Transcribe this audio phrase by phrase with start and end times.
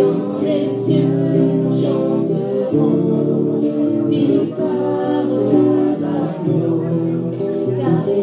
[0.00, 3.60] Dans les cieux, nous chanterons
[4.08, 5.26] victoire.
[7.78, 8.14] Car la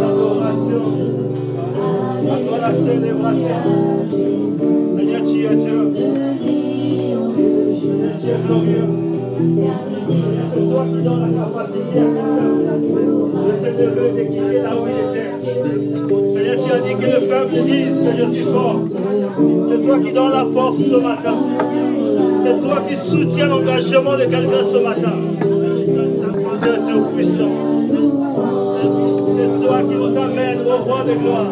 [0.00, 0.84] l'adoration,
[2.22, 3.60] la.
[4.96, 5.80] Seigneur, tu es Dieu.
[8.22, 8.90] Seigneur, glorieux.
[10.54, 12.00] C'est toi qui donnes la capacité à
[13.72, 13.88] de
[15.76, 16.13] il
[16.74, 18.80] as dit que le peuple dise que je suis fort.
[19.68, 21.34] C'est toi qui donnes la force ce matin.
[22.42, 25.12] C'est toi qui soutiens l'engagement de quelqu'un ce matin.
[26.62, 27.50] Dieu Tout-Puissant.
[29.36, 31.50] C'est toi qui nous amène au roi de gloire,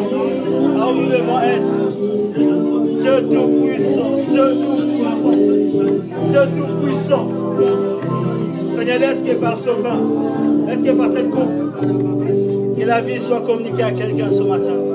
[0.77, 1.73] là où nous devons être.
[3.01, 5.37] Dieu Tout-Puissant, Dieu Tout-Puissant,
[6.29, 7.27] Dieu Tout-Puissant.
[8.75, 9.99] Seigneur, laisse que par ce pain,
[10.67, 14.92] laisse que par cette coupe, que la vie soit communiquée à quelqu'un ce matin?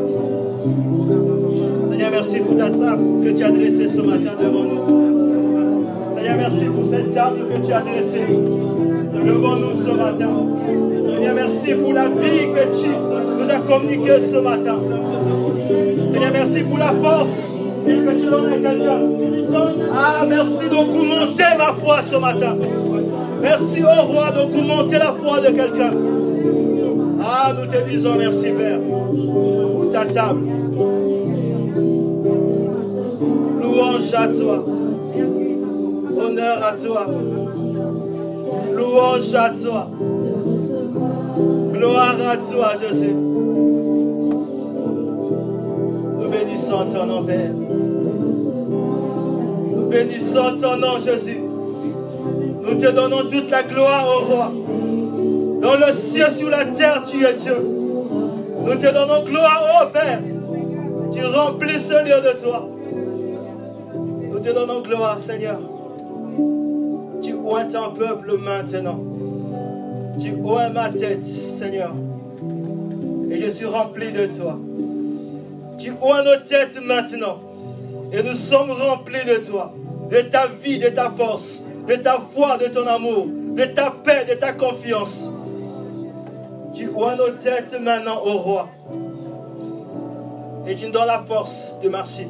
[2.30, 6.14] Merci pour ta table que tu as dressée ce matin devant nous.
[6.14, 8.26] Seigneur, merci pour cette table que tu as dressée
[9.24, 10.28] devant nous ce matin.
[11.14, 12.90] Seigneur, merci pour la vie que tu
[13.38, 14.76] nous as communiquée ce matin.
[16.12, 19.00] Seigneur, merci pour la force que tu donnes à quelqu'un.
[19.94, 22.56] Ah, merci d'augmenter ma foi ce matin.
[23.40, 25.92] Merci au roi d'augmenter la foi de quelqu'un.
[27.22, 30.47] Ah, nous te disons merci, Père, pour ta table.
[34.26, 34.64] Toi.
[36.20, 37.06] Honneur à toi.
[38.74, 39.88] Louange à toi.
[41.72, 43.14] Gloire à toi, Jésus.
[46.20, 47.52] Nous bénissons ton nom, Père.
[49.76, 51.40] Nous bénissons ton nom, Jésus.
[52.62, 54.52] Nous te donnons toute la gloire au roi.
[55.62, 57.56] Dans le ciel, sur la terre, tu es Dieu.
[58.64, 60.20] Nous te donnons gloire au Père.
[61.12, 62.68] Tu remplis ce lieu de toi.
[64.48, 65.60] Te donnons gloire, Seigneur.
[67.20, 68.98] Tu oins ton peuple maintenant.
[70.18, 71.92] Tu oins ma tête, Seigneur.
[73.30, 74.58] Et je suis rempli de toi.
[75.78, 77.40] Tu oins nos têtes maintenant.
[78.10, 79.74] Et nous sommes remplis de toi.
[80.10, 84.24] De ta vie, de ta force, de ta foi, de ton amour, de ta paix,
[84.26, 85.24] de ta confiance.
[86.72, 88.68] Tu oins nos têtes maintenant au roi.
[90.66, 92.28] Et tu nous donnes la force de marcher.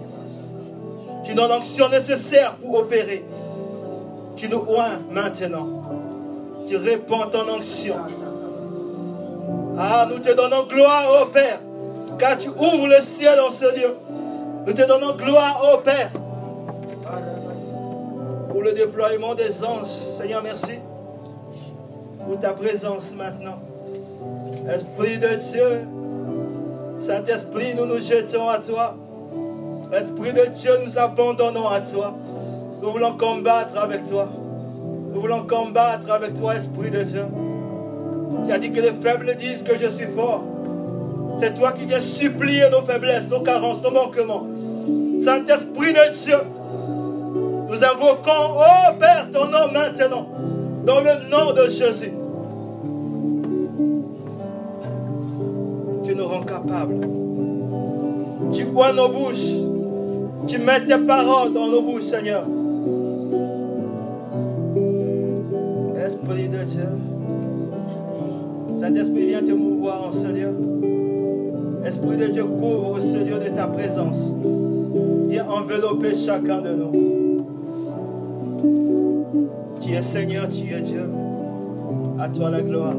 [1.28, 3.22] Tu donnes l'onction nécessaire pour opérer.
[4.34, 5.68] Tu nous oins maintenant.
[6.66, 7.96] Tu répands ton onction.
[9.76, 11.60] Ah, nous te donnons gloire au Père.
[12.18, 13.94] Car tu ouvres le ciel en ce lieu.
[14.66, 16.08] Nous te donnons gloire au Père.
[18.50, 19.88] Pour le déploiement des anges.
[20.16, 20.78] Seigneur, merci.
[22.26, 23.58] Pour ta présence maintenant.
[24.66, 25.80] Esprit de Dieu.
[27.00, 28.96] Saint-Esprit, nous nous jetons à toi.
[29.92, 32.14] Esprit de Dieu, nous abandonnons à toi.
[32.82, 34.28] Nous voulons combattre avec toi.
[35.12, 37.24] Nous voulons combattre avec toi, Esprit de Dieu.
[38.44, 40.42] Tu as dit que les faibles disent que je suis fort.
[41.38, 44.46] C'est toi qui viens supplier nos faiblesses, nos carences, nos manquements.
[45.20, 46.38] Saint-Esprit de Dieu,
[47.68, 50.28] nous invoquons, oh Père, ton nom maintenant,
[50.84, 52.12] dans le nom de Jésus.
[56.04, 57.06] Tu nous rends capables.
[58.52, 59.77] Tu vois nos bouches.
[60.46, 62.44] Tu mets tes paroles dans nos bouches, Seigneur.
[66.06, 66.88] Esprit de Dieu.
[68.78, 70.50] Saint-Esprit, viens te mouvoir en lieu.
[71.84, 74.32] Esprit de Dieu, couvre ce lieu de ta présence.
[75.28, 77.44] Viens envelopper chacun de nous.
[79.80, 81.04] Tu es Seigneur, tu es Dieu.
[82.18, 82.94] À toi la gloire.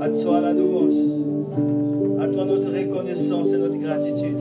[0.00, 0.94] À toi la louange.
[2.20, 4.40] À toi notre reconnaissance et notre gratitude.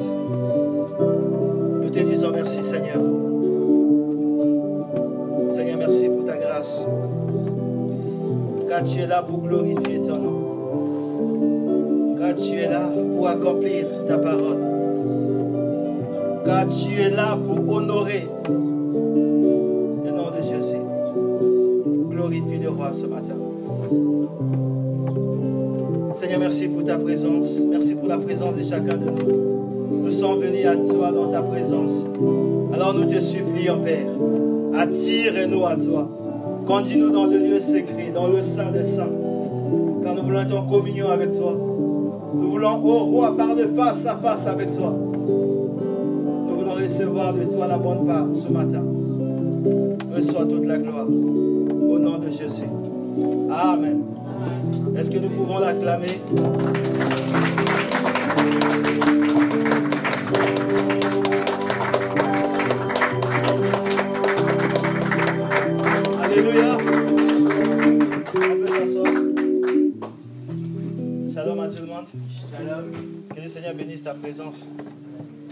[2.34, 3.02] Merci Seigneur.
[5.52, 6.86] Seigneur, merci pour ta grâce.
[8.68, 10.36] Car tu es là pour glorifier ton nom.
[12.20, 14.58] Car tu es là pour accomplir ta parole.
[16.46, 20.84] Car tu es là pour honorer le nom de Jésus.
[22.10, 23.36] Glorifie le roi ce matin.
[26.14, 27.58] Seigneur, merci pour ta présence.
[27.70, 29.59] Merci pour la présence de chacun de nous.
[30.10, 32.04] Nous sommes venus à toi dans ta présence.
[32.74, 34.08] Alors nous te supplions, Père,
[34.76, 36.10] attire-nous à toi.
[36.66, 39.12] Conduis-nous dans le lieu secret, dans le sein des saints.
[40.04, 41.56] Car nous voulons être en communion avec toi.
[42.34, 44.92] Nous voulons, ô roi, parler face à face avec toi.
[44.98, 48.82] Nous voulons recevoir de toi la bonne part ce matin.
[50.12, 51.06] Reçois toute la gloire.
[51.06, 52.64] Au nom de Jésus.
[53.52, 54.00] Amen.
[54.98, 56.20] Est-ce que nous pouvons l'acclamer?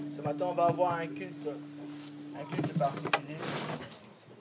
[0.10, 1.50] Ce matin, on va avoir un culte,
[2.40, 3.36] un culte particulier.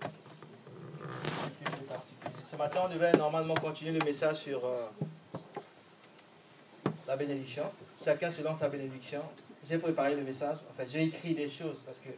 [0.00, 2.44] Un culte particulier.
[2.46, 4.86] Ce matin, on devait normalement continuer le message sur euh,
[7.08, 7.64] la bénédiction.
[8.02, 9.22] Chacun selon sa bénédiction.
[9.68, 10.58] J'ai préparé le message.
[10.70, 12.10] En fait, j'ai écrit des choses parce que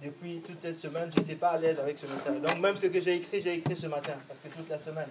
[0.00, 2.40] depuis toute cette semaine, je n'étais pas à l'aise avec ce message.
[2.40, 4.14] Donc, même ce que j'ai écrit, j'ai écrit ce matin.
[4.28, 5.10] Parce que toute la semaine,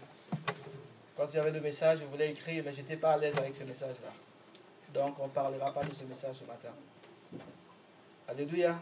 [1.17, 3.65] quand j'avais le message, je voulais écrire, mais je n'étais pas à l'aise avec ce
[3.65, 4.36] message-là.
[4.93, 6.69] Donc, on ne parlera pas de ce message ce matin.
[8.27, 8.79] Alléluia.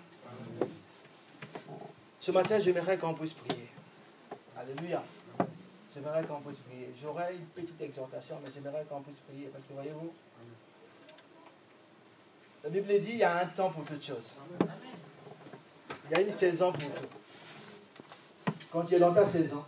[2.19, 3.69] Ce matin, j'aimerais qu'on puisse prier.
[4.55, 5.03] Alléluia.
[5.93, 6.93] J'aimerais qu'on puisse prier.
[7.01, 9.47] J'aurais une petite exhortation, mais j'aimerais qu'on puisse prier.
[9.47, 10.11] Parce que voyez-vous,
[12.63, 14.33] la Bible dit il y a un temps pour toutes choses.
[16.05, 17.07] Il y a une saison pour tout.
[18.71, 19.63] Quand tu es dans ta saison,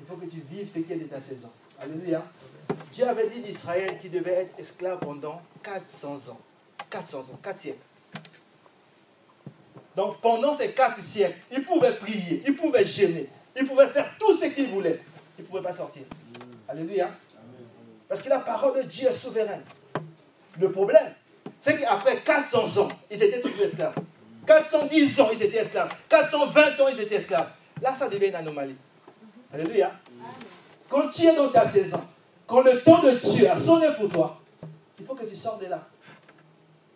[0.00, 1.50] il faut que tu vives ce qui est de ta saison.
[1.82, 2.22] Alléluia.
[2.92, 6.40] Dieu avait dit d'Israël qu'il devait être esclave pendant 400 ans.
[6.88, 7.78] 400 ans, 4 siècles.
[9.96, 14.32] Donc pendant ces 4 siècles, il pouvait prier, il pouvait gêner, il pouvait faire tout
[14.32, 15.00] ce qu'il voulait.
[15.38, 16.02] Il ne pouvait pas sortir.
[16.68, 17.10] Alléluia.
[18.08, 19.62] Parce que la parole de Dieu est souveraine.
[20.60, 21.12] Le problème,
[21.58, 23.94] c'est qu'après 400 ans, ils étaient tous esclaves.
[24.46, 25.92] 410 ans, ils étaient esclaves.
[26.08, 27.50] 420 ans, ils étaient esclaves.
[27.80, 28.76] Là, ça devient une anomalie.
[29.52, 29.92] Alléluia.
[30.92, 32.00] Quand tu es dans ta saison,
[32.46, 34.38] quand le temps de Dieu a sonné pour toi,
[35.00, 35.80] il faut que tu sortes de là.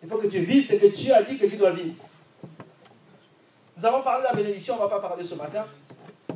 [0.03, 1.95] Il faut que tu vives ce que Dieu a dit que tu dois vivre.
[3.75, 5.65] Nous avons parlé de la bénédiction, on ne va pas parler ce matin.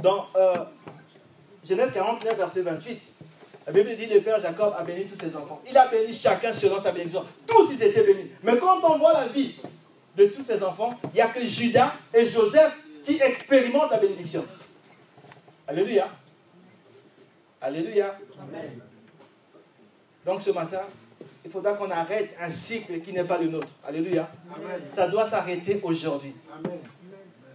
[0.02, 0.56] Dans euh,
[1.64, 3.02] Genèse 49, verset 28,
[3.68, 5.62] la Bible dit le Père Jacob a béni tous ses enfants.
[5.70, 7.24] Il a béni chacun selon sa bénédiction.
[7.46, 8.32] Tous ils étaient bénis.
[8.42, 9.54] Mais quand on voit la vie
[10.18, 12.76] de tous ses enfants, il n'y a que Judas et Joseph
[13.06, 14.44] qui expérimentent la bénédiction.
[15.68, 16.08] Alléluia.
[17.62, 18.18] Alléluia.
[20.26, 20.82] Donc ce matin,
[21.46, 23.74] il faudra qu'on arrête un cycle qui n'est pas le nôtre.
[23.86, 24.30] Alléluia.
[24.96, 26.34] Ça doit s'arrêter aujourd'hui.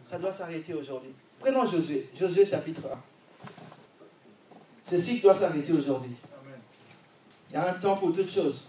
[0.05, 1.11] Ça doit s'arrêter aujourd'hui.
[1.41, 2.09] Prenons Josué.
[2.19, 2.99] Josué chapitre 1.
[4.85, 6.13] Ce cycle doit s'arrêter aujourd'hui.
[7.51, 8.69] Il y a un temps pour toutes choses.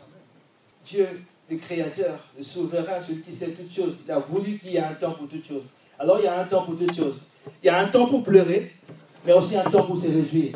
[0.86, 1.08] Dieu,
[1.50, 4.84] le Créateur, le Souverain, celui qui sait toutes choses, il a voulu qu'il y ait
[4.84, 5.66] un temps pour toutes choses.
[6.00, 7.22] Alors il y a un temps pour toutes choses.
[7.64, 8.72] Il y a un temps pour pleurer,
[9.26, 10.54] mais aussi un temps pour se réjouir.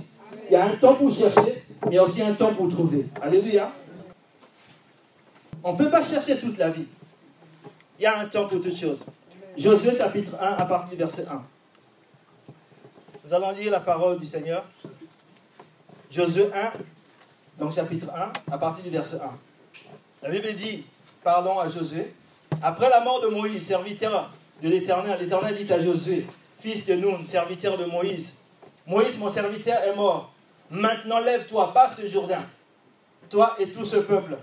[0.52, 3.06] Il y a un temps pour chercher, mais aussi un temps pour trouver.
[3.22, 3.72] Alléluia.
[5.64, 6.88] On ne peut pas chercher toute la vie.
[7.98, 9.00] Il y a un temps pour toutes choses.
[9.58, 11.42] Josué chapitre 1 à partir du verset 1.
[13.24, 14.66] Nous allons lire la parole du Seigneur.
[16.12, 16.72] Josué 1,
[17.58, 19.30] donc chapitre 1, à partir du verset 1.
[20.24, 20.84] La Bible dit,
[21.24, 22.14] parlons à Josué,
[22.62, 24.30] après la mort de Moïse, serviteur
[24.62, 26.28] de l'Éternel, l'Éternel dit à Josué,
[26.60, 28.40] fils de Nun, serviteur de Moïse,
[28.86, 30.31] Moïse, mon serviteur, est mort.
[30.72, 32.42] Maintenant lève-toi, passe ce Jourdain,
[33.30, 34.38] toi et tout ce peuple,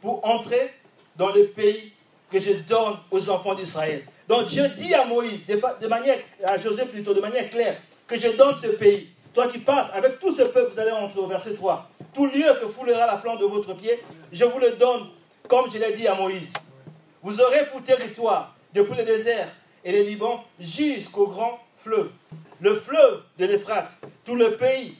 [0.00, 0.72] pour entrer
[1.16, 1.92] dans le pays
[2.30, 4.04] que je donne aux enfants d'Israël.
[4.28, 8.28] Donc Dieu dit à Moïse, de manière, à Josué plutôt, de manière claire, que je
[8.28, 9.10] donne ce pays.
[9.34, 11.90] Toi qui passes avec tout ce peuple, vous allez entrer au verset 3.
[12.14, 14.00] Tout lieu que foulera la plante de votre pied,
[14.30, 15.08] je vous le donne,
[15.48, 16.52] comme je l'ai dit à Moïse.
[17.20, 19.48] Vous aurez pour territoire, depuis le désert
[19.84, 22.10] et le Liban, jusqu'au grand fleuve.
[22.60, 23.90] Le fleuve de l'Euphrate,
[24.24, 24.94] tout le pays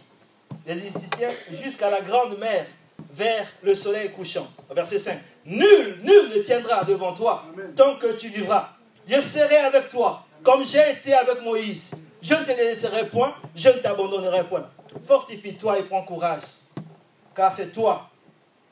[0.66, 1.31] des Égyptiens,
[1.62, 2.66] jusqu'à la grande mer,
[3.12, 4.47] vers le soleil couchant.
[4.71, 5.19] Verset 5.
[5.47, 7.45] Nul, nul ne tiendra devant toi
[7.76, 8.69] tant que tu vivras.
[9.07, 11.90] Je serai avec toi, comme j'ai été avec Moïse.
[12.23, 14.69] Je ne te laisserai point, je ne t'abandonnerai point.
[15.07, 16.42] Fortifie-toi et prends courage,
[17.35, 18.09] car c'est toi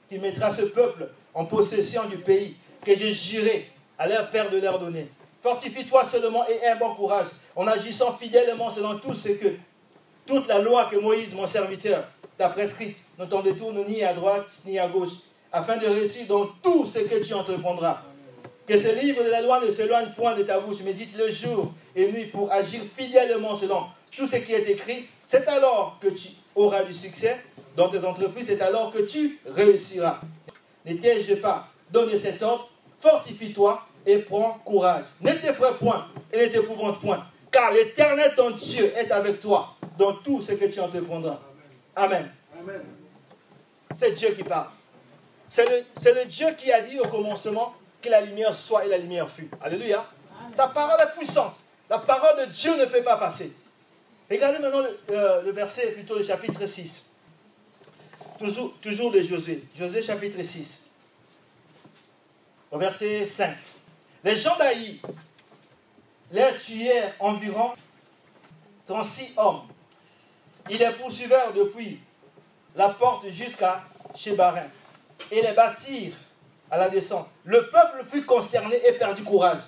[0.09, 3.69] qui mettras ce peuple en possession du pays que j'ai juré
[3.99, 5.09] à leur père de leur donner.
[5.43, 9.49] Fortifie-toi seulement et aie bon courage, en agissant fidèlement selon tout ce que,
[10.31, 12.05] toute la loi que Moïse, mon serviteur,
[12.39, 12.97] t'a prescrite.
[13.19, 15.11] Ne t'en détourne ni à droite ni à gauche,
[15.53, 18.01] afin de réussir dans tout ce que tu entreprendras.
[18.65, 21.73] Que ce livre de la loi ne s'éloigne point de ta bouche, médite le jour
[21.97, 23.83] et nuit pour agir fidèlement selon
[24.17, 25.07] tout ce qui est écrit.
[25.27, 27.37] C'est alors que tu auras du succès
[27.77, 30.21] dans tes entreprises, c'est alors que tu réussiras.
[30.87, 32.71] N'étais-je pas donné cet ordre?
[33.01, 35.05] Fortifie-toi et prends courage.
[35.21, 40.15] Ne t'effraie point et ne t'épouvante point, car l'éternel ton Dieu est avec toi dans
[40.15, 41.41] tout ce que tu entreprendras.
[41.97, 42.31] Amen.
[42.59, 42.83] Amen.
[43.95, 44.69] C'est Dieu qui parle.
[45.49, 48.89] C'est le, c'est le Dieu qui a dit au commencement que la lumière soit et
[48.89, 49.51] la lumière fut.
[49.61, 50.05] Alléluia.
[50.55, 51.55] Sa parole est puissante.
[51.89, 53.53] La parole de Dieu ne peut pas passer.
[54.31, 57.11] Regardez maintenant le, euh, le verset, plutôt le chapitre 6.
[58.39, 59.65] Toujours, toujours de Josué.
[59.77, 60.93] Josué chapitre 6.
[62.71, 63.57] Au verset 5.
[64.23, 65.01] Les gens d'Aï
[66.31, 67.73] les tuèrent environ
[68.87, 69.63] 36 hommes.
[70.71, 71.99] Ils les poursuivèrent depuis
[72.77, 73.83] la porte jusqu'à
[74.15, 74.63] Chébarin.
[75.31, 76.15] et les bâtirent
[76.71, 77.29] à la descente.
[77.45, 79.59] Le peuple fut consterné et perdit courage.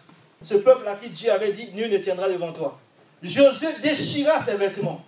[0.43, 2.79] Ce peuple à qui Dieu avait dit, nul ne tiendra devant toi.
[3.23, 5.05] Josué déchira ses vêtements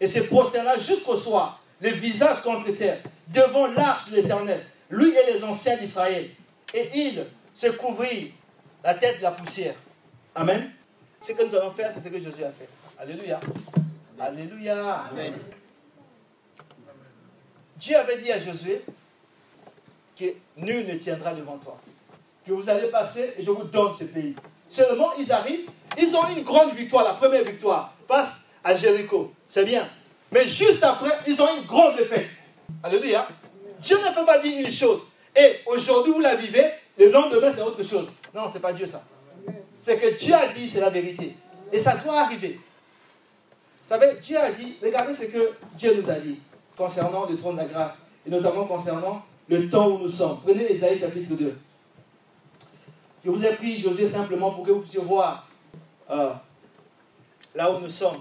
[0.00, 2.98] et se prosterna jusqu'au soir, les visages contre terre,
[3.28, 6.28] devant l'arche de l'Éternel, lui et les anciens d'Israël.
[6.72, 7.24] Et il
[7.54, 8.32] se couvrit
[8.84, 9.74] la tête de la poussière.
[10.34, 10.70] Amen.
[11.20, 12.68] Ce que nous allons faire, c'est ce que Josué a fait.
[12.98, 13.40] Alléluia.
[14.20, 15.04] Alléluia.
[15.10, 15.34] Amen.
[17.76, 18.82] Dieu avait dit à Josué
[20.18, 20.24] que
[20.56, 21.78] nul ne tiendra devant toi.
[22.44, 24.34] Que vous allez passer et je vous donne ce pays.
[24.68, 29.32] Seulement, ils arrivent, ils ont une grande victoire, la première victoire, face à Jéricho.
[29.48, 29.86] C'est bien.
[30.32, 32.28] Mais juste après, ils ont une grande défaite.
[32.82, 33.28] Alléluia.
[33.80, 35.02] Dieu ne peut pas dire une chose.
[35.36, 36.66] Et aujourd'hui, vous la vivez,
[36.98, 38.10] le lendemain, c'est autre chose.
[38.34, 39.02] Non, ce n'est pas Dieu ça.
[39.80, 41.34] C'est que Dieu a dit, c'est la vérité.
[41.72, 42.58] Et ça doit arriver.
[43.88, 46.38] Vous savez, Dieu a dit, regardez ce que Dieu nous a dit
[46.76, 50.38] concernant le trône de la grâce, et notamment concernant le temps où nous sommes.
[50.44, 51.58] Prenez Esaïe chapitre 2.
[53.24, 55.48] Je vous ai pris Josué simplement pour que vous puissiez voir
[56.10, 56.34] euh,
[57.54, 58.18] là où nous sommes,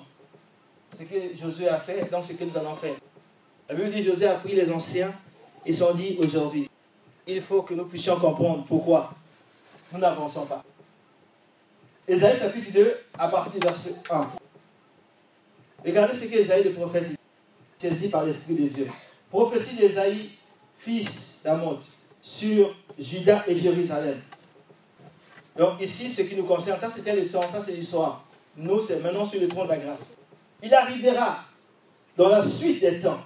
[0.93, 2.95] ce que Josué a fait, donc ce que nous allons faire.
[3.67, 5.13] La Bible dit Josué a pris les anciens
[5.65, 6.69] et s'en dit aujourd'hui,
[7.27, 9.11] il faut que nous puissions comprendre pourquoi
[9.91, 10.63] nous n'avançons pas.
[12.07, 14.27] Esaïe chapitre 2, à partir du verset 1.
[15.87, 17.15] Regardez ce que Esaïe le prophète dit,
[17.77, 18.87] saisi par l'Esprit de Dieu.
[19.29, 20.31] Prophétie d'Esaïe,
[20.77, 21.79] fils d'Amot,
[22.21, 24.19] sur Judas et Jérusalem.
[25.57, 28.25] Donc ici, ce qui nous concerne, ça c'était le temps, ça c'est l'histoire.
[28.57, 30.17] Nous, c'est maintenant sur le trône de la grâce.
[30.61, 31.39] Il arrivera
[32.17, 33.21] dans la suite des temps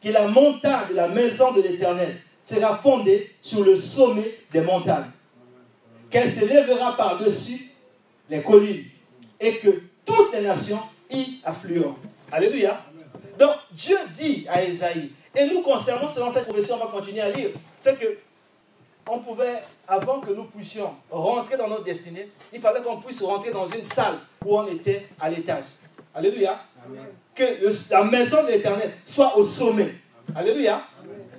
[0.00, 5.10] que la montagne de la maison de l'Éternel sera fondée sur le sommet des montagnes.
[6.10, 7.72] Qu'elle se lèvera par-dessus
[8.30, 8.84] les collines
[9.40, 10.78] et que toutes les nations
[11.14, 11.96] y afflueront.
[12.30, 12.80] Alléluia.
[13.38, 17.30] Donc Dieu dit à Esaïe, et nous concernant selon cette prophétie, on va continuer à
[17.30, 18.18] lire, c'est que
[19.08, 23.50] on pouvait, avant que nous puissions rentrer dans notre destinée, il fallait qu'on puisse rentrer
[23.50, 25.64] dans une salle où on était à l'étage.
[26.14, 26.58] Alléluia.
[27.34, 27.44] Que
[27.90, 29.94] la maison de l'éternel soit au sommet.
[30.34, 30.80] Alléluia.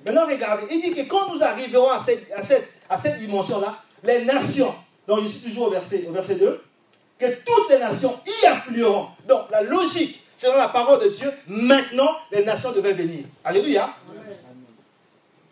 [0.06, 3.76] Maintenant, regardez, il dit que quand nous arriverons à cette, à cette, à cette dimension-là,
[4.04, 4.74] les nations,
[5.08, 6.62] donc je suis toujours au verset, au verset 2,
[7.18, 9.08] que toutes les nations y afflueront.
[9.28, 13.26] Donc, la logique, selon la parole de Dieu, maintenant, les nations devaient venir.
[13.44, 13.90] Alléluia.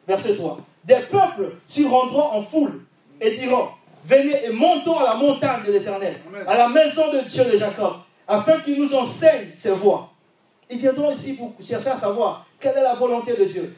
[0.07, 0.59] Verset 3.
[0.83, 2.81] Des peuples s'y rendront en foule
[3.21, 3.69] et diront,
[4.05, 6.15] venez et montons à la montagne de l'Éternel,
[6.45, 7.93] à la maison de Dieu de Jacob,
[8.27, 10.09] afin qu'il nous enseigne ses voies.
[10.69, 13.75] Ils viendront ici pour chercher à savoir quelle est la volonté de Dieu.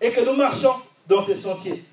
[0.00, 0.74] Et que nous marchons
[1.06, 1.84] dans ces sentiers.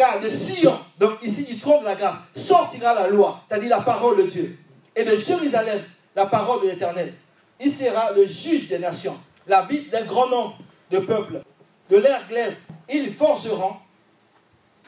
[0.00, 3.82] Car de Sion, donc ici du trône de la grâce, sortira la loi, c'est-à-dire la
[3.82, 4.58] parole de Dieu.
[4.96, 5.78] Et de Jérusalem,
[6.16, 7.12] la parole de l'Éternel.
[7.60, 9.14] Il sera le juge des nations,
[9.46, 10.56] l'arbitre d'un grand nombre
[10.90, 11.42] de peuples.
[11.90, 12.56] De l'air glaive,
[12.88, 13.76] ils forgeront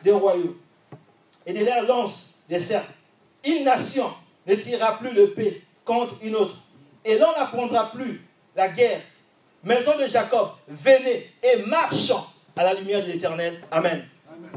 [0.02, 0.56] des royaumes.
[1.44, 2.94] Et de l'air lance des cercles.
[3.44, 4.10] Une nation
[4.46, 6.56] ne tirera plus de paix contre une autre.
[7.04, 8.26] Et l'on n'apprendra plus
[8.56, 9.02] la guerre.
[9.62, 12.24] Maison de Jacob, venez et marchons
[12.56, 13.60] à la lumière de l'Éternel.
[13.70, 14.08] Amen.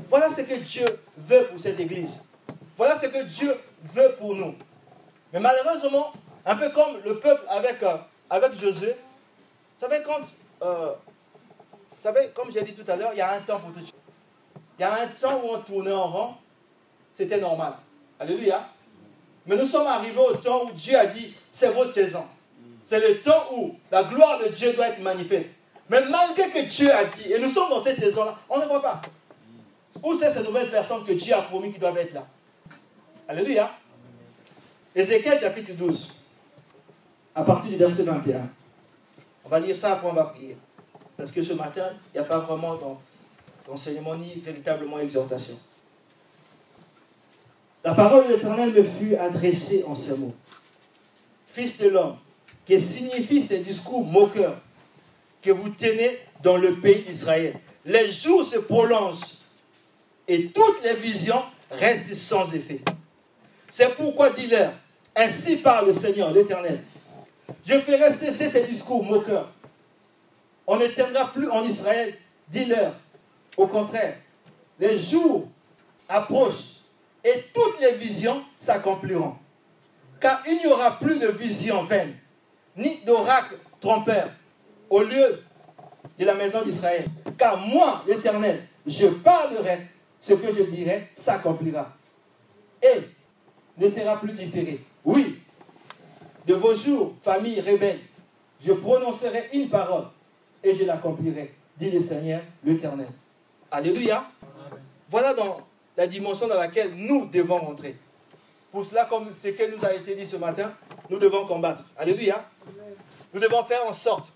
[0.09, 0.85] Voilà ce que Dieu
[1.17, 2.23] veut pour cette église.
[2.77, 3.55] Voilà ce que Dieu
[3.93, 4.55] veut pour nous.
[5.33, 6.13] Mais malheureusement,
[6.45, 7.97] un peu comme le peuple avec, euh,
[8.29, 10.21] avec Josué, vous savez, quand,
[10.61, 10.93] euh,
[12.33, 13.79] comme j'ai dit tout à l'heure, il y a un temps pour tout.
[14.77, 16.37] Il y a un temps où on tournait en rang,
[17.11, 17.73] c'était normal.
[18.19, 18.61] Alléluia.
[19.45, 22.25] Mais nous sommes arrivés au temps où Dieu a dit, c'est votre saison.
[22.83, 25.55] C'est le temps où la gloire de Dieu doit être manifeste.
[25.89, 28.81] Mais malgré que Dieu a dit, et nous sommes dans cette saison-là, on ne voit
[28.81, 29.01] pas.
[30.05, 32.27] Où c'est ces nouvelles personnes que Dieu a promis qui doivent être là?
[33.27, 33.75] Alléluia.
[34.95, 36.13] Ézéchiel chapitre 12,
[37.33, 38.47] à partir du verset 21.
[39.43, 40.55] On va lire ça, après on va prier.
[41.17, 42.79] Parce que ce matin, il n'y a pas vraiment
[43.65, 45.57] d'enseignement ni véritablement exhortation.
[47.83, 50.35] La parole de l'Éternel me fut adressée en ces mots.
[51.47, 52.17] Fils de l'homme,
[52.67, 54.57] que signifient ces discours moqueurs
[55.41, 57.59] que vous tenez dans le pays d'Israël?
[57.85, 59.34] Les jours se prolongent
[60.27, 61.41] et toutes les visions
[61.71, 62.81] restent sans effet.
[63.69, 64.71] C'est pourquoi dis-leur,
[65.15, 66.81] ainsi parle le Seigneur, l'Éternel.
[67.65, 69.49] Je ferai cesser ces discours moqueurs.
[70.67, 72.13] On ne tiendra plus en Israël,
[72.49, 72.93] dis-leur.
[73.57, 74.15] Au contraire,
[74.79, 75.47] les jours
[76.09, 76.81] approchent
[77.23, 79.35] et toutes les visions s'accompliront.
[80.19, 82.15] Car il n'y aura plus de visions vaines,
[82.77, 84.29] ni d'oracle trompeur
[84.89, 85.43] au lieu
[86.17, 87.05] de la maison d'Israël.
[87.37, 89.79] Car moi, l'Éternel, je parlerai,
[90.25, 91.93] ce que je dirai s'accomplira.
[92.81, 92.99] Et
[93.77, 94.79] ne sera plus différé.
[95.03, 95.39] Oui,
[96.47, 97.99] de vos jours, famille rebelle,
[98.65, 100.05] je prononcerai une parole
[100.63, 103.07] et je l'accomplirai, dit le Seigneur, l'Éternel.
[103.69, 104.25] Alléluia.
[105.09, 105.61] Voilà dans
[105.95, 107.95] la dimension dans laquelle nous devons rentrer.
[108.71, 110.73] Pour cela, comme ce qui nous a été dit ce matin,
[111.09, 111.83] nous devons combattre.
[111.97, 112.49] Alléluia.
[113.31, 114.33] Nous devons faire en sorte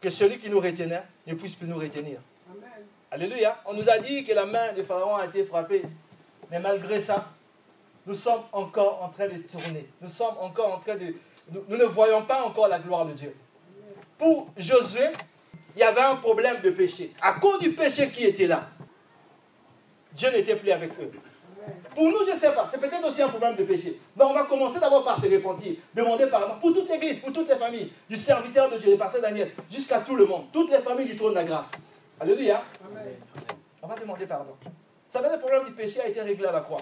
[0.00, 2.20] que celui qui nous retenait ne puisse plus nous retenir.
[3.16, 3.56] Alléluia.
[3.64, 5.80] On nous a dit que la main de Pharaon a été frappée.
[6.50, 7.26] Mais malgré ça,
[8.06, 9.88] nous sommes encore en train de tourner.
[10.02, 11.14] Nous sommes encore en train de...
[11.50, 13.34] Nous, ne voyons pas encore la gloire de Dieu.
[14.18, 15.06] Pour Josué,
[15.74, 17.10] il y avait un problème de péché.
[17.22, 18.68] À cause du péché qui était là,
[20.12, 21.10] Dieu n'était plus avec eux.
[21.94, 23.98] Pour nous, je ne sais pas, c'est peut-être aussi un problème de péché.
[24.14, 27.48] Mais on va commencer d'abord par se repentir, demander pardon pour toute l'église, pour toutes
[27.48, 30.80] les familles, du serviteur de Dieu, le pasteur Daniel, jusqu'à tout le monde, toutes les
[30.80, 31.70] familles du trône de la grâce.
[32.20, 32.62] Alléluia.
[33.82, 34.56] On va demander pardon.
[34.62, 34.72] Vous
[35.08, 36.80] savez, le problème du péché a été réglé à la croix.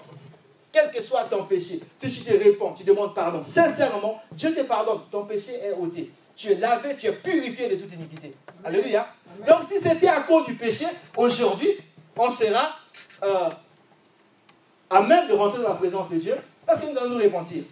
[0.71, 4.61] Quel que soit ton péché, si tu te réponds, tu demandes pardon, sincèrement, Dieu te
[4.61, 6.11] pardonne, ton péché est ôté.
[6.35, 8.33] Tu es lavé, tu es purifié de toute iniquité.
[8.63, 9.07] Alléluia.
[9.47, 11.69] Donc si c'était à cause du péché, aujourd'hui,
[12.17, 12.75] on sera
[13.23, 13.49] euh,
[14.89, 17.63] à même de rentrer dans la présence de Dieu parce que nous allons nous repentir.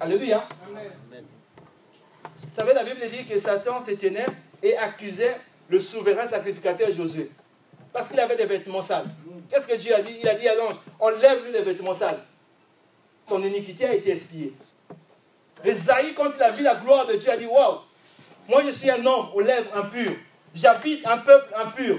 [0.00, 0.44] Alléluia.
[0.70, 4.26] Vous savez, la Bible dit que Satan s'éteignait
[4.62, 5.36] et accusait
[5.72, 7.30] le souverain sacrificateur Josué.
[7.94, 9.06] Parce qu'il avait des vêtements sales.
[9.48, 10.16] Qu'est-ce que Dieu a dit?
[10.22, 12.20] Il a dit à l'ange, enlève-lui les vêtements sales.
[13.26, 14.52] Son iniquité a été expiée.
[15.64, 17.78] Esaïe, quand il a vu la gloire de Dieu, a dit, waouh,
[18.48, 20.12] moi je suis un homme aux lèvres impures.
[20.54, 21.98] J'habite un peuple impur.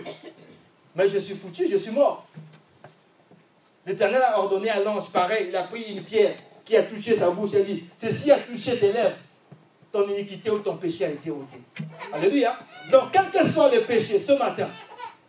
[0.95, 2.27] Mais je suis foutu, je suis mort.
[3.87, 7.31] L'Éternel a ordonné à l'ange, pareil, il a pris une pierre qui a touché sa
[7.31, 7.55] bouche.
[7.55, 9.17] A dit, ceci a touché tes lèvres.
[9.93, 11.61] Ton iniquité ou ton péché a été ôté.
[12.11, 12.57] Alléluia.
[12.91, 14.67] Donc, quel que soit le péché ce matin,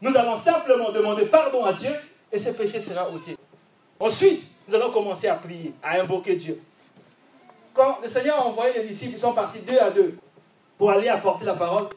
[0.01, 1.91] nous allons simplement demander pardon à Dieu
[2.33, 3.37] et ce péché sera ôté.
[4.01, 6.59] Ensuite, nous allons commencer à prier, à invoquer Dieu.
[7.75, 10.17] Quand le Seigneur a envoyé les disciples, ils sont partis deux à deux
[10.79, 11.89] pour aller apporter la parole,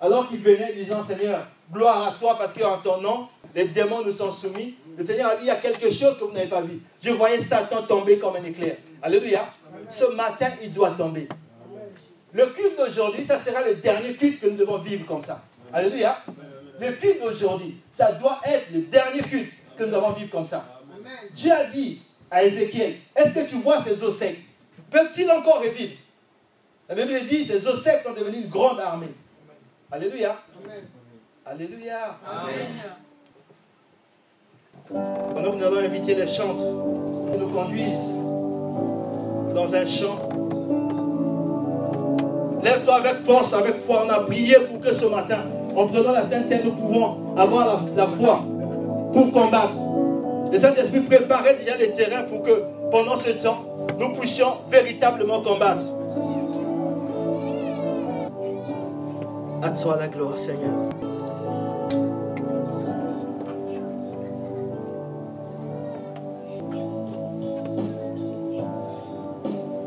[0.00, 4.10] alors qu'ils venaient disant, Seigneur, gloire à toi parce qu'en ton nom, les démons nous
[4.10, 4.74] sont soumis.
[4.98, 6.80] Le Seigneur a dit, il y a quelque chose que vous n'avez pas vu.
[7.00, 8.78] Je voyais Satan tomber comme un éclair.
[9.00, 9.54] Alléluia.
[9.88, 11.28] Ce matin, il doit tomber.
[12.32, 15.42] Le culte d'aujourd'hui, ça sera le dernier culte que nous devons vivre comme ça.
[15.72, 16.16] Alléluia.
[16.80, 20.64] Le culte d'aujourd'hui, ça doit être le dernier culte que nous devons vivre comme ça.
[21.34, 24.38] Dieu a dit à Ézéchiel, est-ce que tu vois ces os secs
[24.90, 25.96] Peuvent-ils encore revivre?
[26.88, 29.12] La Bible dit, ces os secs sont une grande armée.
[29.92, 30.40] Alléluia.
[31.44, 32.18] Alléluia.
[34.90, 36.64] Maintenant, nous allons inviter les chantres
[37.32, 38.16] qui nous conduisent
[39.54, 40.29] dans un chant.
[42.62, 44.02] Lève-toi avec force, avec foi.
[44.06, 45.38] On a prié pour que ce matin,
[45.74, 48.42] en prenant la Sainte Seine, nous pouvons avoir la, la foi
[49.12, 49.74] pour combattre.
[50.52, 52.50] Le Saint-Esprit préparait déjà les terrains pour que
[52.90, 53.58] pendant ce temps,
[53.98, 55.84] nous puissions véritablement combattre.
[59.62, 60.70] À toi la gloire, Seigneur.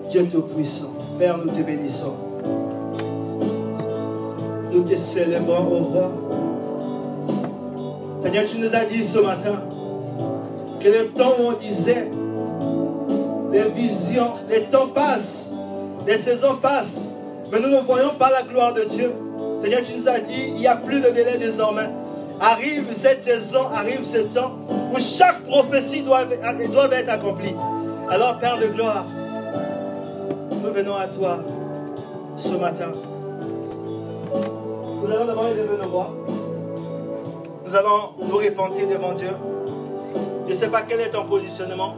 [0.10, 2.33] Dieu Tout-Puissant, Père, nous te bénissons.
[4.74, 6.12] Nous te célébrons au roi.
[8.24, 9.62] Seigneur, tu nous as dit ce matin
[10.80, 12.10] que le temps où on disait,
[13.52, 15.54] les visions, les temps passent,
[16.08, 17.10] les saisons passent,
[17.52, 19.12] mais nous ne voyons pas la gloire de Dieu.
[19.62, 21.90] Seigneur, tu nous as dit, il n'y a plus de délai désormais.
[22.42, 24.54] Arrive cette saison, arrive ce temps
[24.92, 27.54] où chaque prophétie doit, doit être accomplie.
[28.10, 29.06] Alors, Père de gloire,
[30.50, 31.38] nous venons à toi
[32.38, 32.92] ce matin.
[35.04, 36.14] Nous allons d'abord élever nos voix.
[37.66, 39.32] Nous allons nous repentir devant Dieu.
[40.48, 41.96] Je ne sais pas quel est ton positionnement.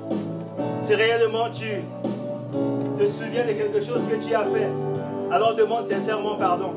[0.82, 1.84] Si réellement tu
[3.00, 4.70] te souviens de quelque chose que tu as fait,
[5.32, 6.72] alors demande sincèrement pardon.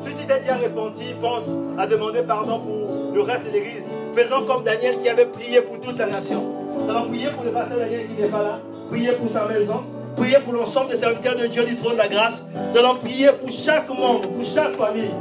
[0.00, 3.86] Si tu t'es déjà repenti, pense à demander pardon pour le reste de l'Église.
[4.12, 6.42] Faisons comme Daniel qui avait prié pour toute la nation.
[6.80, 8.58] Nous allons prier pour le pasteur Daniel qui n'est pas là.
[8.90, 9.84] Prier pour sa maison.
[10.16, 12.46] Prier pour l'ensemble des serviteurs de Dieu du trône de la grâce.
[12.72, 15.12] Nous allons prier pour chaque membre, pour chaque famille.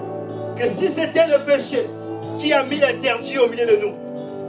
[0.59, 1.85] Que si c'était le péché
[2.37, 3.93] qui a mis l'interdit au milieu de nous,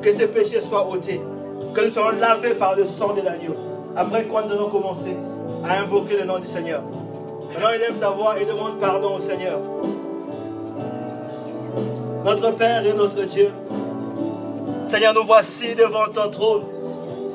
[0.02, 1.20] que ce péché soit ôté.
[1.72, 3.54] Que nous soyons lavés par le sang de l'agneau.
[3.96, 5.16] Après quoi nous allons commencer
[5.64, 6.82] à invoquer le nom du Seigneur.
[7.52, 9.60] Maintenant, élève ta voix et demande pardon au Seigneur.
[12.24, 13.48] Notre Père et notre Dieu,
[14.86, 16.62] Seigneur, nous voici devant ton trône.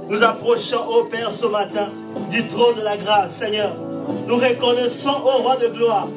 [0.09, 1.87] Nous approchons, au Père, ce matin
[2.29, 3.73] du trône de la grâce, Seigneur.
[4.27, 6.07] Nous reconnaissons, au roi de gloire,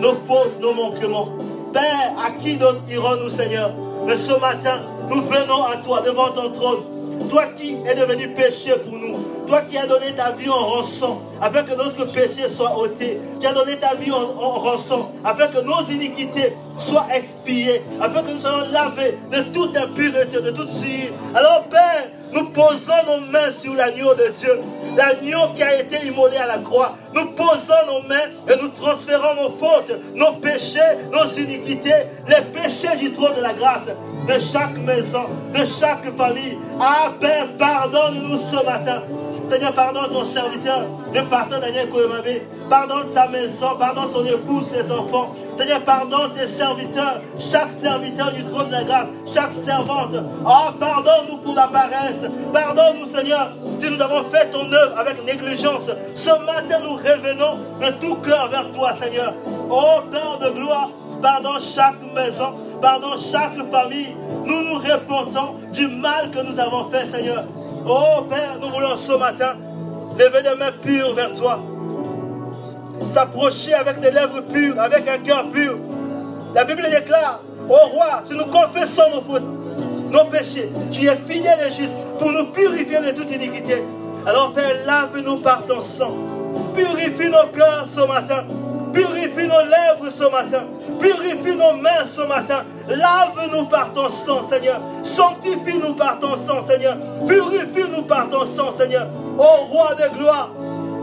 [0.00, 1.28] nos fautes, nos manquements.
[1.72, 3.70] Père, à qui d'autre irons-nous, Seigneur
[4.06, 6.80] Mais ce matin, nous venons à toi devant ton trône
[7.28, 9.18] Toi qui es devenu péché pour nous.
[9.46, 13.20] Toi qui as donné ta vie en rançon afin que notre péché soit ôté.
[13.40, 17.82] Tu as donné ta vie en, rançon afin que nos iniquités soient expiées.
[18.00, 21.10] Afin que nous soyons lavés de toute impureté, de toute suie.
[21.34, 21.64] Alors
[23.18, 24.60] nos mains sur l'agneau de Dieu.
[24.96, 26.96] L'agneau qui a été immolé à la croix.
[27.14, 30.80] Nous posons nos mains et nous transférons nos fautes, nos péchés,
[31.12, 31.94] nos iniquités,
[32.28, 36.58] les péchés du trône de la grâce de chaque maison, de chaque famille.
[36.80, 39.02] Ah Père, pardonne-nous ce matin.
[39.48, 40.82] Seigneur, pardonne ton serviteur,
[41.14, 42.42] le pasteur Daniel Kouemabé.
[42.68, 45.34] Pardonne sa maison, pardonne son épouse, ses enfants.
[45.58, 50.14] Seigneur, pardonne tes serviteurs, chaque serviteur du trône de la grâce, chaque servante.
[50.46, 52.26] Oh, pardonne-nous pour la paresse.
[52.52, 55.90] Pardonne-nous, Seigneur, si nous avons fait ton œuvre avec négligence.
[56.14, 59.34] Ce matin, nous revenons de tout cœur vers toi, Seigneur.
[59.68, 60.90] Oh, Père de gloire,
[61.20, 64.14] pardonne chaque maison, pardonne chaque famille.
[64.44, 67.42] Nous nous repentons du mal que nous avons fait, Seigneur.
[67.84, 69.54] Oh, Père, nous voulons ce matin
[70.16, 71.58] lever des mains pures vers toi
[73.12, 75.78] s'approcher avec des lèvres pures, avec un cœur pur.
[76.54, 79.42] La Bible déclare, au roi, si nous confessons nos fautes,
[80.10, 83.82] nos péchés, tu es fidèle et juste pour nous purifier de toute iniquité.
[84.26, 86.12] Alors Père, lave-nous par ton sang.
[86.74, 88.44] Purifie nos cœurs ce matin.
[88.92, 90.64] Purifie nos lèvres ce matin.
[90.98, 92.64] Purifie nos mains ce matin.
[92.88, 94.80] Lave-nous par ton sang, Seigneur.
[95.02, 96.96] Sanctifie-nous par ton sang, Seigneur.
[97.26, 99.06] Purifie-nous par ton sang, Seigneur.
[99.38, 100.50] Ô roi de gloire,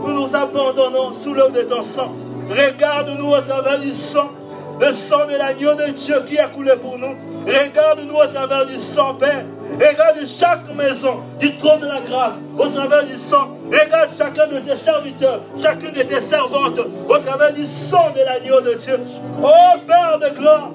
[0.06, 2.14] nous nous abandonnons sous l'œuvre de ton sang.
[2.48, 4.30] Regarde-nous au travers du sang,
[4.80, 7.14] le sang de l'agneau de Dieu qui a coulé pour nous.
[7.46, 9.44] Regarde-nous au travers du sang, Père.
[9.74, 13.56] Regarde chaque maison du trône de la grâce au travers du sang.
[13.66, 18.60] Regarde chacun de tes serviteurs, chacune de tes servantes au travers du sang de l'agneau
[18.60, 18.98] de Dieu.
[19.42, 20.70] Oh Père de gloire,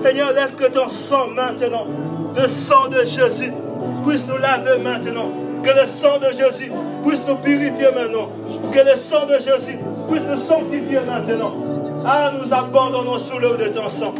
[0.00, 1.86] Seigneur, laisse que ton sang maintenant,
[2.34, 3.52] le sang de Jésus,
[4.06, 5.28] puisse nous laver maintenant.
[5.62, 6.70] Que le sang de Jésus
[7.06, 8.28] puisse nous purifier maintenant.
[8.74, 9.78] Que le sang de Jésus
[10.10, 11.54] puisse nous sanctifier maintenant.
[12.04, 14.12] Ah, nous abandonnons sous l'eau de ton sang.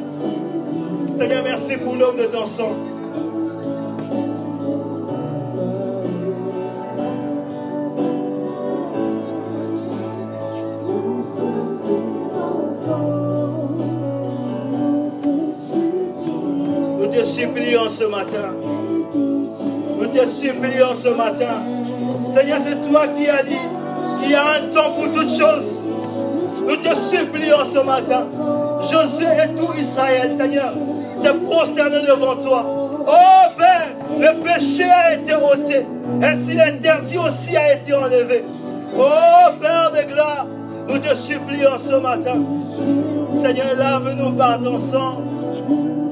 [1.18, 2.70] Seigneur, merci pour l'eau de ton sang.
[17.00, 18.54] Nous te supplions ce matin.
[19.98, 21.54] Nous te supplions ce matin.
[22.32, 23.73] Seigneur, c'est toi qui as dit
[24.24, 25.78] qu'il y a un temps pour toutes choses.
[26.66, 28.24] Nous te supplions ce matin.
[28.80, 30.72] Josué et tout Israël, Seigneur,
[31.20, 32.64] s'est prosterné devant toi.
[33.06, 35.86] Oh Père, le péché a été ôté.
[36.22, 38.44] Ainsi l'interdit aussi a été enlevé.
[38.96, 40.46] Oh Père de gloire,
[40.88, 42.40] nous te supplions ce matin.
[43.34, 45.22] Seigneur, lave-nous par ton sang.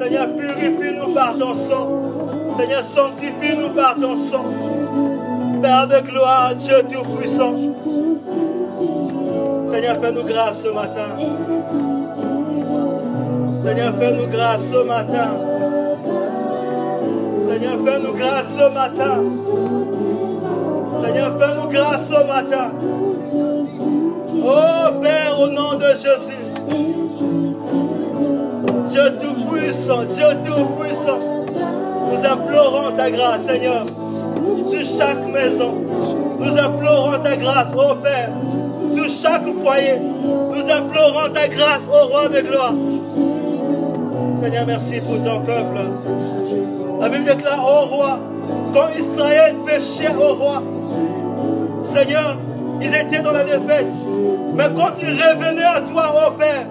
[0.00, 1.88] Seigneur, purifie-nous par ton sang.
[2.58, 4.44] Seigneur, sanctifie-nous par ton sang.
[5.62, 7.54] Père de gloire, Dieu Tout-Puissant.
[9.72, 11.16] Seigneur, fais-nous grâce ce matin.
[13.64, 15.28] Seigneur, fais-nous grâce ce matin.
[17.46, 19.22] Seigneur, fais-nous grâce ce matin.
[21.00, 22.70] Seigneur, fais-nous grâce ce matin.
[24.44, 26.42] Oh Père, au nom de Jésus.
[28.88, 31.20] Dieu Tout-Puissant, Dieu Tout-Puissant.
[32.10, 33.86] Nous implorons ta grâce, Seigneur,
[34.68, 35.74] sur chaque maison.
[36.38, 38.30] Nous implorons ta grâce, ô Père,
[38.92, 39.98] sur chaque foyer.
[40.00, 42.74] Nous implorons ta grâce, ô Roi de gloire.
[44.36, 45.78] Seigneur, merci pour ton peuple.
[47.00, 48.18] La Bible déclare, ô Roi,
[48.74, 50.62] quand Israël péchait au Roi,
[51.82, 52.36] Seigneur,
[52.80, 53.86] ils étaient dans la défaite.
[54.54, 56.66] Mais quand ils revenaient à toi, ô Père,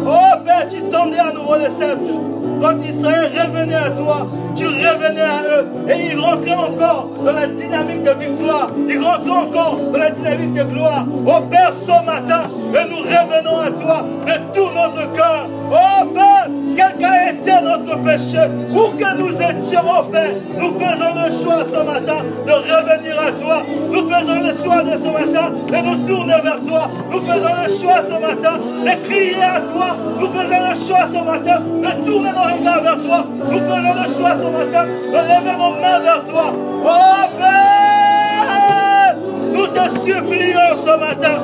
[0.00, 2.21] ô Père, tu tendais à nouveau le sceptre.
[2.62, 7.48] Quand Israël revenait à toi, tu revenais à eux et ils rentraient encore dans la
[7.48, 8.70] dynamique de victoire.
[8.88, 11.04] Ils rentraient encore dans la dynamique de gloire.
[11.26, 15.48] Ô Père, ce matin, et nous revenons à toi de tout notre cœur.
[15.72, 21.12] Ô Père, quel qu'a été notre péché, où que nous étions, ô Père, nous faisons
[21.14, 23.62] le choix ce matin de revenir à toi.
[23.92, 26.88] Nous faisons le choix de ce matin de nous tourner vers toi.
[27.10, 29.96] Nous faisons le choix ce matin de crier à toi.
[30.20, 33.26] Nous faisons le choix ce matin de tourner nos regards vers toi.
[33.38, 36.46] Nous faisons le choix ce matin de lever nos mains vers toi.
[36.84, 39.16] Oh Père,
[39.54, 41.36] nous te supplions ce matin.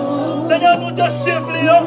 [0.49, 1.85] Seigneur, nous te supplions.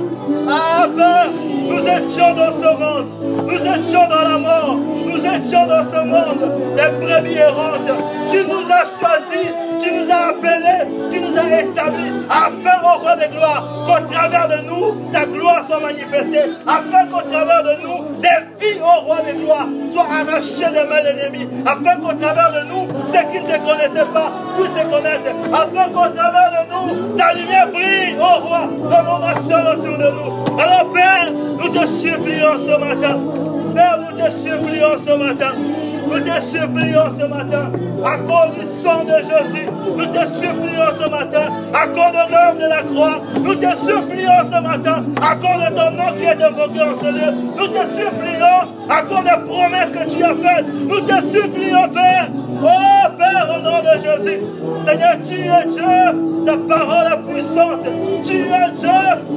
[0.50, 1.32] Ah Père,
[1.72, 3.08] nous étions dans ce monde.
[3.48, 4.78] Nous étions dans la mort.
[5.06, 7.92] Nous étions dans ce monde des brebis errantes.
[8.30, 9.71] Tu nous as choisis.
[9.82, 11.10] Tu nous as appelés.
[11.12, 15.64] Tu nous as établis afin, au roi de gloire, qu'au travers de nous, ta gloire
[15.68, 16.52] soit manifestée.
[16.66, 21.02] Afin qu'au travers de nous, des vies, au roi de gloire, soient arrachées des mains
[21.02, 21.48] de l'ennemi.
[21.66, 25.30] Afin qu'au travers de nous, ceux qui ne te connaissaient pas puissent se connaître.
[25.52, 30.12] Afin qu'au travers de nous, ta lumière brille, ô roi, dans nos nations autour de
[30.12, 30.60] nous.
[30.60, 33.18] Alors Père, nous te supplions ce matin.
[33.74, 35.52] Père, nous te supplions ce matin.
[36.12, 37.72] Nous te supplions ce matin,
[38.04, 39.66] à cause du sang de Jésus,
[39.98, 44.44] nous te supplions ce matin, à cause de l'œuvre de la croix, nous te supplions
[44.52, 47.86] ce matin, à cause de ton nom qui est invoqué en ce lieu, nous te
[47.96, 52.28] supplions, à cause des promesses que tu as faites, nous te supplions, Père,
[52.62, 54.42] oh Père, au nom de Jésus,
[54.86, 57.86] Seigneur, tu es Dieu, ta parole est puissante,
[58.26, 58.90] tu es Dieu,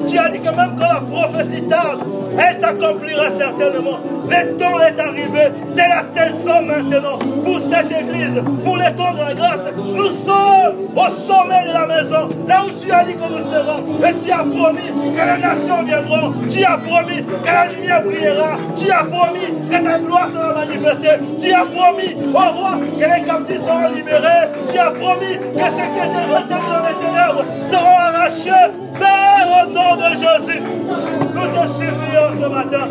[0.09, 2.01] tu as dit que même quand la prophétie tarde,
[2.37, 4.01] elle s'accomplira certainement.
[4.27, 9.19] Le temps est arrivé, c'est la saison maintenant pour cette église, pour les temps de
[9.19, 9.67] la grâce.
[9.77, 13.83] Nous sommes au sommet de la maison, là où tu as dit que nous serons.
[14.03, 16.33] Et tu as promis que les nations viendront.
[16.51, 18.57] Tu as promis que la lumière brillera.
[18.77, 21.19] Tu as promis que ta gloire sera manifestée.
[21.43, 24.49] Tu as promis, au roi, que les captifs seront libérés.
[24.73, 28.73] Tu as promis que ceux qui étaient retenus dans les ténèbres seront arrachés.
[28.99, 32.89] Père, au nom de Jésus, nous te supplions ce matin.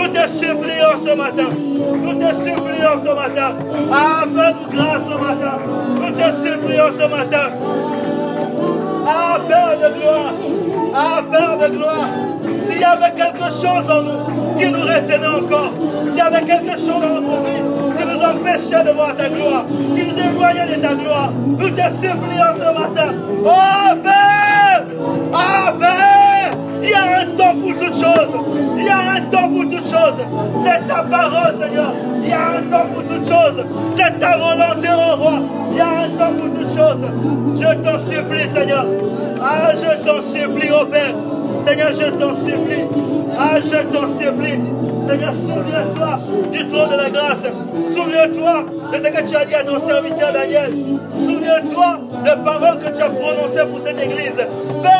[0.00, 1.48] Nous te supplions ce matin.
[2.02, 3.54] Nous te supplions ce matin.
[3.92, 5.58] Ah, fais-nous grâce ce matin.
[6.00, 7.50] Nous te supplions ce matin.
[9.06, 10.32] Ah, Père de gloire.
[10.94, 12.08] Ah, Père de gloire.
[12.62, 15.72] S'il y avait quelque chose en nous qui nous retenait encore,
[16.08, 19.64] s'il y avait quelque chose dans notre vie qui nous empêchait de voir ta gloire,
[19.68, 23.12] qui nous éloignait de ta gloire, nous te supplions ce matin.
[26.82, 28.34] Il y a un temps pour toutes choses.
[28.76, 30.20] Il y a un temps pour toutes choses.
[30.64, 31.92] C'est ta parole, Seigneur.
[32.22, 33.64] Il y a un temps pour toutes choses.
[33.94, 35.38] C'est ta volonté, oh roi.
[35.70, 37.04] Il y a un temps pour toutes choses.
[37.54, 38.86] Je t'en supplie, Seigneur.
[39.42, 41.14] Ah, je t'en supplie, oh Père.
[41.62, 42.84] Seigneur, je t'en supplie.
[43.38, 44.58] Ah, je t'en supplie.
[45.08, 46.18] Seigneur, souviens-toi
[46.52, 47.46] du trône de la grâce.
[47.94, 50.72] Souviens-toi de ce que tu as dit à ton serviteur Daniel.
[51.24, 54.36] Souviens-toi des paroles que tu as prononcées pour cette église.
[54.82, 54.99] Père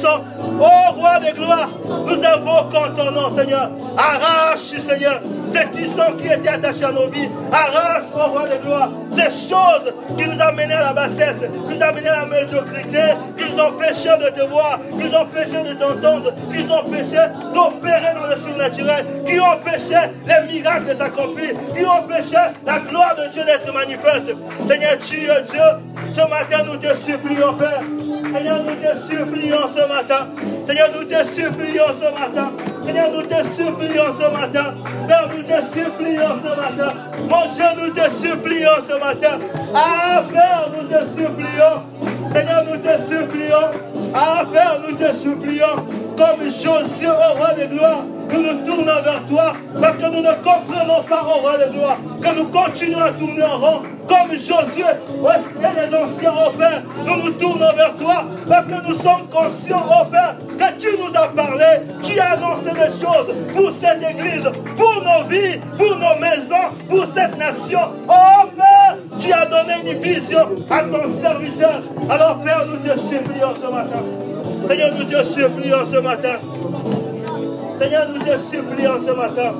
[0.00, 0.24] Tout-Puissant,
[0.58, 3.70] ô roi de gloire, nous invoquons ton nom, Seigneur.
[3.98, 7.28] Arrache, Seigneur, cette puissance qui était attachée à nos vies.
[7.52, 11.82] Arrache, ô roi de gloire, ces choses qui nous amenaient à la bassesse, qui nous
[11.82, 13.02] amenaient à la médiocrité,
[13.36, 18.14] qui nous empêchaient de te voir, qui nous empêchaient de t'entendre, qui nous empêchaient d'opérer
[18.14, 23.44] dans le surnaturel, qui empêchaient les miracles de s'accomplir, qui empêchaient la gloire de Dieu
[23.44, 24.34] d'être manifeste.
[24.66, 25.60] Seigneur, tu es Dieu.
[26.12, 27.82] Ce matin, nous te supplions, Père.
[28.32, 30.28] Seigneur, nous te supplions ce matin.
[30.66, 32.52] Seigneur, nous te supplions ce matin.
[32.84, 34.74] Seigneur, nous te supplions ce matin.
[35.08, 36.94] Père, nous te supplions ce matin.
[37.28, 39.38] Mon Dieu, nous te supplions ce matin.
[39.74, 41.82] Ah, Père, nous te supplions.
[42.32, 44.14] Seigneur, nous te supplions.
[44.14, 45.86] Ah, Père, nous te supplions.
[46.16, 50.32] Comme Josué, au roi de gloire, nous nous tournons vers toi parce que nous ne
[50.42, 54.82] comprenons pas, au roi de gloire, que nous continuons à tourner en rond comme Josué,
[54.82, 59.84] et les anciens, au Père, nous nous tournons vers toi parce que nous sommes conscients,
[59.86, 61.64] au Père, que tu nous as parlé,
[62.02, 67.06] tu as annoncé des choses pour cette église, pour nos vies, pour nos maisons, pour
[67.06, 67.80] cette nation.
[68.08, 71.82] Oh Père, tu as donné une vision à ton serviteur.
[72.08, 74.02] Alors Père, nous te supplions ce matin.
[74.66, 76.36] Seigneur, nous te supplions ce matin.
[77.80, 79.54] Seigneur, nous te supplions ce matin.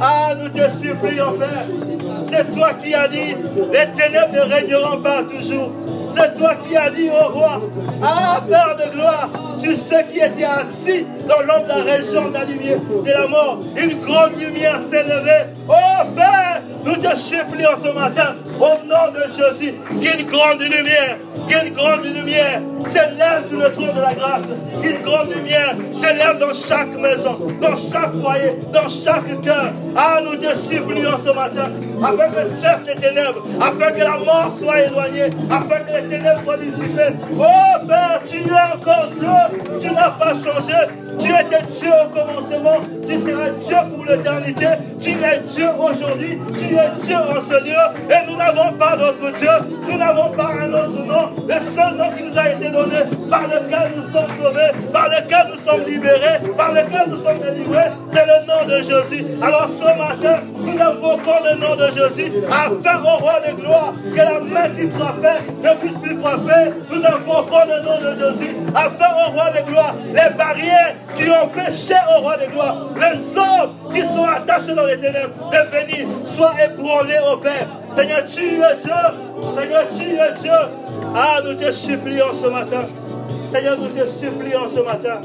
[0.00, 1.64] Ah, nous te supplions, Père.
[2.28, 3.36] C'est toi qui as dit,
[3.72, 5.70] les ténèbres ne régneront pas toujours.
[6.12, 7.60] C'est toi qui as dit au roi,
[8.02, 12.34] ah Père de gloire, sur ceux qui étaient assis dans l'ombre de la région de
[12.34, 15.52] la lumière, de la mort, une grande lumière s'est levée.
[15.68, 21.16] Oh Père, nous te supplions ce matin, au nom de Jésus, qu'une grande lumière,
[21.48, 24.48] qu'une grande lumière s'élève sur le trône de la grâce,
[24.82, 29.72] qu'une grande lumière s'élève dans chaque maison, dans chaque foyer, dans chaque cœur.
[29.96, 31.70] Ah, nous te supplions ce matin,
[32.02, 36.42] afin que cessent les ténèbres, afin que la mort soit éloignée, afin que les ténèbres
[36.44, 37.14] soient dissipées.
[37.38, 40.76] Oh Père, tu es encore Dieu, tu n'as pas changé.
[41.18, 44.66] Tu étais Dieu au commencement, tu seras Dieu pour l'éternité,
[44.98, 49.30] tu es Dieu aujourd'hui, tu es Dieu en ce lieu, et nous n'avons pas d'autre
[49.36, 49.50] Dieu,
[49.88, 52.70] nous n'avons pas un autre nom, le seul nom qui nous a été
[53.30, 57.90] par lequel nous sommes sauvés, par lequel nous sommes libérés, par lequel nous sommes délivrés,
[58.10, 59.24] c'est le nom de Jésus.
[59.42, 64.18] Alors ce matin, nous invoquons le nom de Jésus, afin au roi de gloire, que
[64.18, 69.26] la main qui frappait ne puisse plus frapper, nous invoquons le nom de Jésus, afin
[69.26, 73.92] au roi de gloire, les barrières qui ont péché au roi de gloire, les hommes
[73.94, 76.06] qui sont attachés dans les ténèbres, de venir,
[76.36, 77.66] soient ébranlés au Père.
[77.94, 78.92] Seigneur, tu es Dieu.
[79.54, 80.81] Seigneur, tu es Dieu.
[81.14, 82.86] Ah, nous te supplions ce matin.
[83.52, 85.20] Seigneur, nous te supplions ce matin.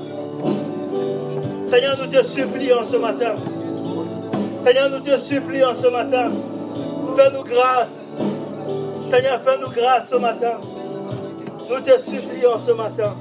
[1.70, 3.36] Seigneur, nous te supplions ce matin.
[4.66, 6.30] Seigneur, nous te supplions ce matin.
[7.16, 8.10] Fais-nous grâce.
[9.10, 10.60] Seigneur, fais-nous grâce ce matin.
[11.70, 13.16] Nous te supplions ce matin.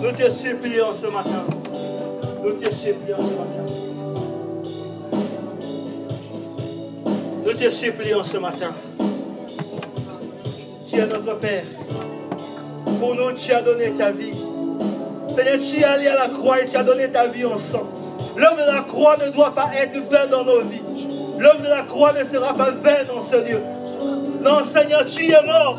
[0.00, 1.44] Nous te supplions ce matin.
[2.44, 3.66] Nous te supplions ce matin.
[7.44, 8.72] Nous te supplions ce matin.
[10.88, 11.64] Tu es notre Père.
[12.98, 14.32] Pour nous, tu as donné ta vie.
[15.36, 17.86] Seigneur, tu es allé à la croix et tu as donné ta vie en sang.
[18.36, 20.82] L'œuvre de la croix ne doit pas être vaine dans nos vies.
[21.38, 23.60] L'œuvre de la croix ne sera pas vaine dans ce lieu.
[24.42, 25.76] Non, Seigneur, tu es mort.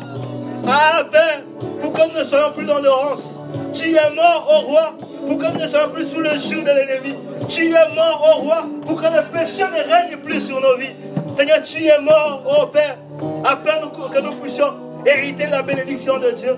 [0.68, 1.42] Ah, Père,
[1.82, 3.34] pour que nous ne soyons plus dans l'errance.
[3.72, 4.94] Tu es mort, au roi,
[5.26, 7.16] pour que nous ne soyons plus sous le joug de l'ennemi.
[7.48, 10.94] Tu es mort, au roi, pour que le péché ne règne plus sur nos vies.
[11.36, 12.96] Seigneur, tu es mort, ô Père,
[13.44, 16.56] afin que nous puissions hériter la bénédiction de Dieu.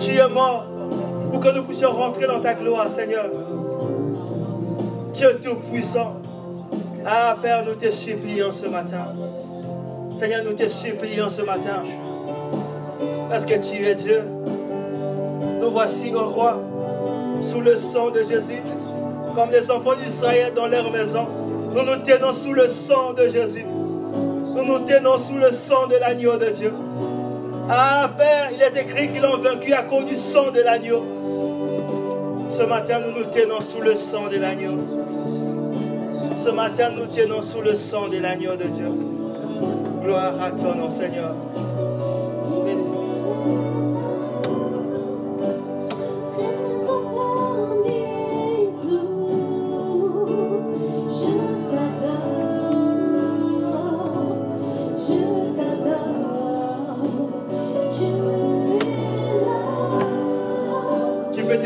[0.00, 0.66] Tu es mort
[1.30, 3.26] pour que nous puissions rentrer dans ta gloire, Seigneur.
[5.12, 6.16] Dieu Tout-Puissant.
[7.06, 9.12] Ah, Père, nous te supplions ce matin.
[10.18, 11.82] Seigneur, nous te supplions ce matin.
[13.30, 14.22] Parce que tu es Dieu.
[15.60, 16.60] Nous voici, ô roi,
[17.40, 18.62] sous le sang de Jésus,
[19.34, 21.26] comme les enfants d'Israël dans leur maison.
[21.74, 23.64] Nous nous tenons sous le sang de Jésus.
[23.64, 26.72] Nous nous tenons sous le sang de l'agneau de Dieu.
[27.68, 31.04] Ah, Père, il est écrit qu'ils ont vaincu à cause du sang de l'agneau.
[32.48, 34.78] Ce matin, nous nous tenons sous le sang de l'agneau.
[36.36, 38.90] Ce matin, nous tenons sous le sang de l'agneau de Dieu.
[40.02, 41.34] Gloire à ton nom, Seigneur.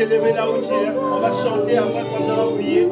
[0.05, 0.45] Te lever là.
[0.47, 2.87] On va chanter après quand on va prier.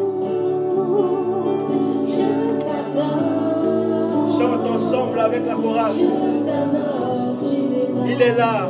[4.37, 5.91] Chante ensemble avec la chorale.
[8.05, 8.69] Il est là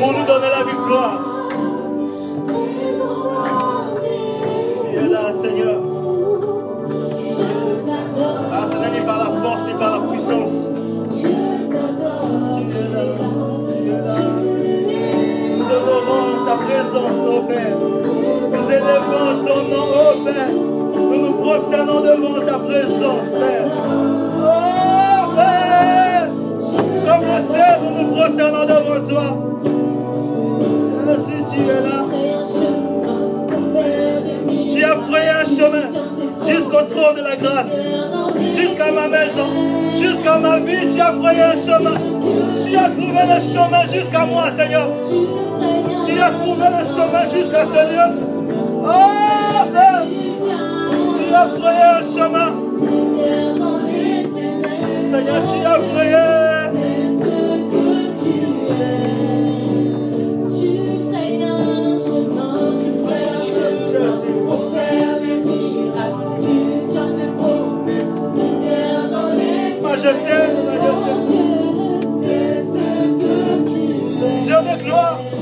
[0.00, 1.33] pour nous donner la victoire.
[17.48, 17.76] Père.
[18.50, 20.52] Nous élevons ton nom, ô Père.
[20.94, 23.68] Nous nous prosternons devant ta présence, Père.
[24.40, 26.28] Oh Père,
[27.06, 29.26] comme le ciel, nous nous prosternons devant toi.
[31.14, 31.98] Si tu es là,
[34.72, 35.88] tu as frayé un chemin
[36.46, 37.74] jusqu'au trône de la grâce,
[38.56, 39.48] jusqu'à ma maison,
[39.96, 41.96] jusqu'à ma vie, tu as frayé un chemin.
[42.66, 44.88] Tu as trouvé le chemin jusqu'à moi, Seigneur.
[46.14, 47.64] Tu as trouvé le chemin jusqu'à.
[48.84, 52.50] Oh Père, tu as frayé un chemin.
[55.04, 56.24] Seigneur, tu as frayé.
[69.82, 71.12] Majesté, majesté.
[74.42, 75.33] Dieu de gloire.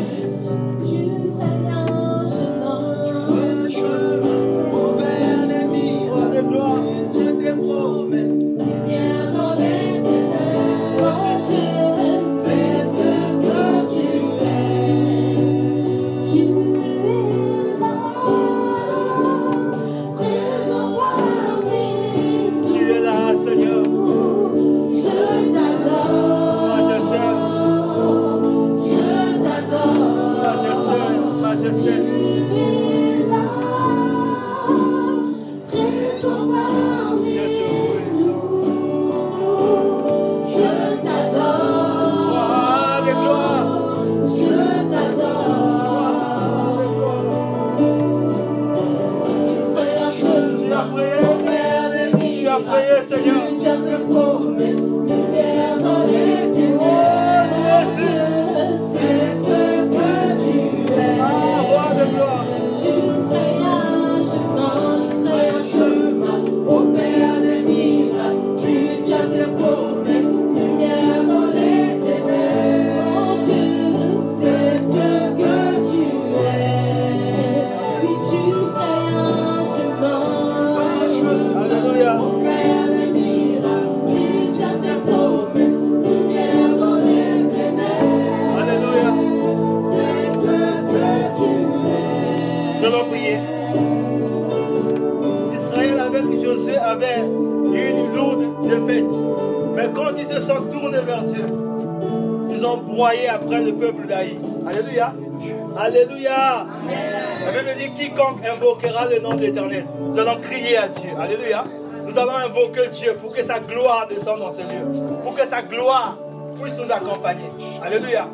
[108.48, 109.86] Invoquera le nom de l'Éternel.
[110.00, 111.10] Nous allons crier à Dieu.
[111.18, 111.64] Alléluia.
[112.06, 115.20] Nous allons invoquer Dieu pour que sa gloire descende dans ce lieu.
[115.22, 116.16] Pour que sa gloire
[116.60, 117.48] puisse nous accompagner.
[117.82, 118.28] Alléluia.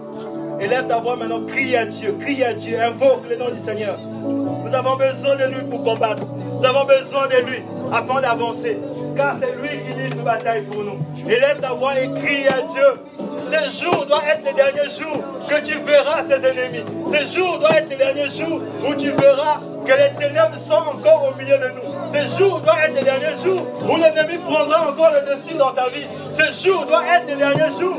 [0.61, 3.97] Élève ta voix maintenant, crie à Dieu, crie à Dieu, invoque le nom du Seigneur.
[3.99, 6.25] Nous avons besoin de lui pour combattre.
[6.27, 8.79] Nous avons besoin de lui afin d'avancer.
[9.17, 10.99] Car c'est lui qui livre nos batailles pour nous.
[11.29, 13.19] Élève ta voix et crie à Dieu.
[13.45, 16.85] Ce jour doit être le dernier jour que tu verras ses ennemis.
[17.13, 21.33] Ce jour doit être le dernier jour où tu verras que les ténèbres sont encore
[21.33, 21.89] au milieu de nous.
[22.13, 25.89] Ce jour doit être le dernier jour où l'ennemi prendra encore le dessus dans ta
[25.89, 26.07] vie.
[26.31, 27.97] Ce jour doit être le dernier jour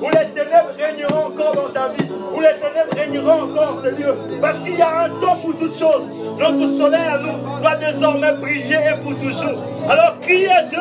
[0.00, 3.88] où les ténèbres régneront encore dans ta vie, où les ténèbres régneront encore en ce
[3.90, 4.14] lieu.
[4.40, 6.06] Parce qu'il y a un temps pour toutes choses.
[6.38, 9.58] Notre soleil à nous doit désormais briller et pour toujours.
[9.88, 10.78] Alors crie à Dieu,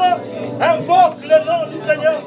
[0.61, 2.21] invoque le nom du Seigneur,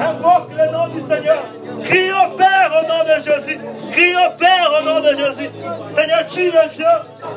[0.00, 1.42] invoque le nom du Seigneur.
[1.84, 3.58] Crie au Père au nom de Jésus.
[3.90, 5.50] Crie au Père au nom de Jésus.
[5.96, 6.84] Seigneur, tu es Dieu,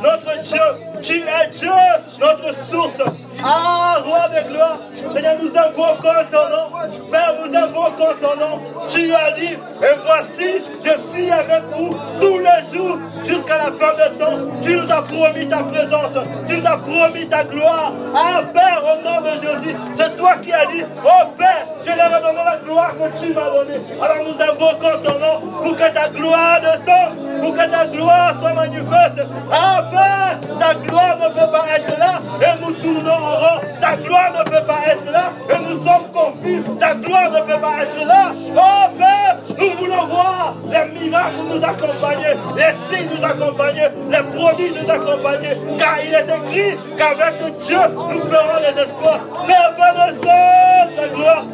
[0.01, 0.59] notre Dieu.
[1.01, 1.71] Tu es Dieu,
[2.19, 3.01] notre source.
[3.43, 4.77] Ah, roi de gloire.
[5.13, 7.09] Seigneur, nous invoquons ton nom.
[7.11, 8.87] Père, nous invoquons ton nom.
[8.87, 13.93] Tu as dit, et voici, je suis avec vous tous les jours jusqu'à la fin
[13.93, 14.59] de temps.
[14.61, 16.17] Tu nous as promis ta présence.
[16.47, 17.91] Tu nous as promis ta gloire.
[18.15, 22.07] Ah, Père, au nom de Jésus, c'est toi qui as dit, oh Père, je leur
[22.07, 23.79] ai la gloire que tu m'as donnée.
[24.01, 28.53] Alors nous invoquons ton nom pour que ta gloire descende, pour que ta gloire soit
[28.53, 29.25] manifeste.
[29.51, 33.61] Ah, Père, ta gloire ne peut pas être là et nous tournons en rond.
[33.81, 36.63] Ta gloire ne peut pas être là et nous sommes confus.
[36.79, 38.31] Ta gloire ne peut pas être là.
[38.55, 44.71] Oh Père, nous voulons voir les miracles nous accompagner, les signes nous accompagner, les produits
[44.71, 45.49] nous accompagner.
[45.77, 49.19] Car il est écrit qu'avec Dieu, nous ferons les espoirs.
[49.47, 51.45] Père, fais descendre ta gloire.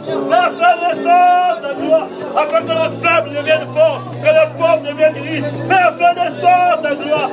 [0.60, 2.08] Fais descendre ta gloire.
[2.38, 5.50] Afin que le faible devienne fort, que le pauvre devienne riche.
[5.68, 7.30] Père, fais descendre ta gloire.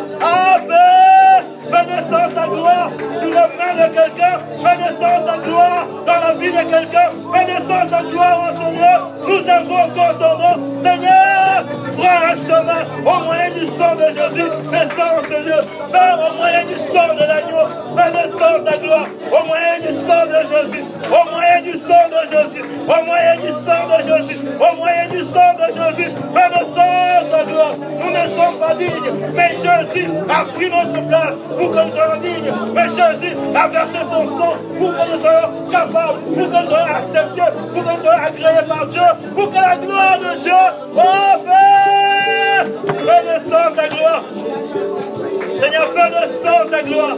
[0.68, 4.36] Père, fais descendre ta gloire sur les mains de quelqu'un.
[4.62, 7.08] Fais descendre ta gloire dans la vie de quelqu'un.
[7.32, 9.10] Fais descendre ta gloire au Seigneur.
[9.26, 10.82] Nous invoquons ton nom.
[10.82, 14.50] Seigneur, fera un chemin au moyen du sang de Jésus.
[14.70, 15.64] Descends, Seigneur.
[15.92, 17.55] Père, au moyen du sang de l'agneau.
[17.96, 20.84] Descendre ta gloire au moyen du sang de Jésus.
[21.10, 22.64] Au moyen du sang de Jésus.
[22.86, 24.38] Au moyen du sang de Jésus.
[24.60, 26.10] Au moyen du sang de Jésus.
[26.12, 27.74] Descendre ta gloire.
[27.78, 32.20] Nous ne sommes pas dignes, mais Jésus a pris notre place pour que nous soyons
[32.20, 32.52] dignes.
[32.74, 36.94] Mais Jésus a versé son sang pour que nous soyons capables, pour que nous soyons
[36.94, 39.00] acceptés, pour que nous soyons agréés par Dieu,
[39.34, 40.52] pour que la gloire de Dieu,
[43.06, 44.22] fais descendre ta gloire.
[45.60, 47.16] Seigneur, fais descendre ta gloire.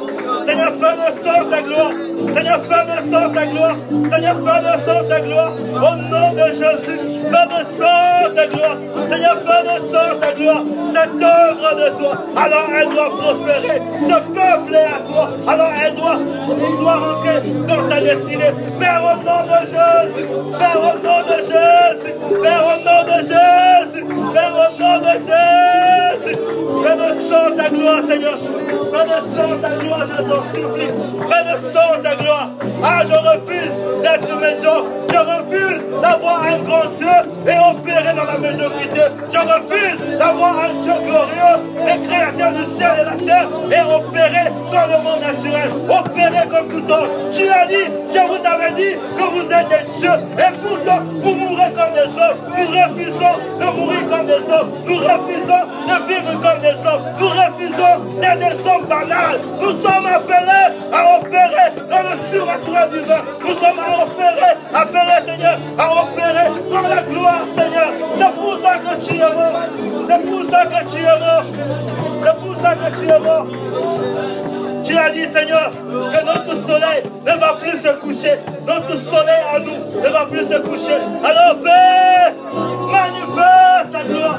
[0.48, 2.07] Seigneur, fais descendre ta gloire.
[2.34, 3.76] Seigneur, fais descendre ta gloire.
[4.10, 5.52] Seigneur, fais descendre ta gloire.
[5.74, 6.98] Au nom de Jésus,
[7.30, 8.76] fais descendre ta gloire.
[9.10, 10.62] Seigneur, fais descendre ta gloire.
[10.92, 13.82] Cette œuvre de toi, alors elle doit prospérer.
[14.02, 15.30] Ce peuple à toi.
[15.46, 18.52] Alors elle doit, il doit rentrer dans sa destinée.
[18.78, 20.26] Père, au nom de Jésus.
[20.58, 22.14] Père, au nom de Jésus.
[22.42, 24.04] Père, au nom de Jésus.
[24.32, 26.36] Père, au nom de Jésus.
[26.82, 28.38] Fais descendre ta gloire, Seigneur.
[28.38, 30.90] Fais descendre ta gloire, je t'en supplie.
[31.28, 32.50] Fais descendre ta gloire.
[32.82, 34.86] Ah, je refuse d'être médiocre.
[35.10, 37.06] Je refuse d'avoir un grand Dieu
[37.46, 39.00] et opérer dans la médiocrité.
[39.32, 41.56] Je refuse d'avoir un Dieu glorieux
[41.88, 45.70] et créateur du ciel et la terre et opérer dans le monde naturel.
[45.88, 47.10] Opérer comme tout autre.
[47.32, 51.34] Tu as dit, je vous avais dit que vous êtes des dieux et pourtant vous
[51.34, 52.38] mourrez comme des hommes.
[52.56, 54.70] Nous refusons de mourir comme des hommes.
[54.86, 57.02] Nous refusons de vivre comme des hommes.
[57.18, 59.40] Nous refusons d'être des hommes banals.
[59.60, 60.57] Nous sommes appelés
[62.86, 67.88] Nous sommes à opérer, appelés Seigneur, à opérer dans la gloire Seigneur.
[68.16, 69.60] C'est pour ça que tu es mort.
[70.06, 71.44] C'est pour ça que tu es mort.
[72.22, 73.46] C'est pour ça que tu es mort.
[74.84, 78.38] Tu as dit, Seigneur, que notre soleil ne va plus se coucher.
[78.66, 80.96] Notre soleil à nous ne va plus se coucher.
[81.24, 82.32] Alors, Père,
[82.86, 84.38] manifeste ta gloire.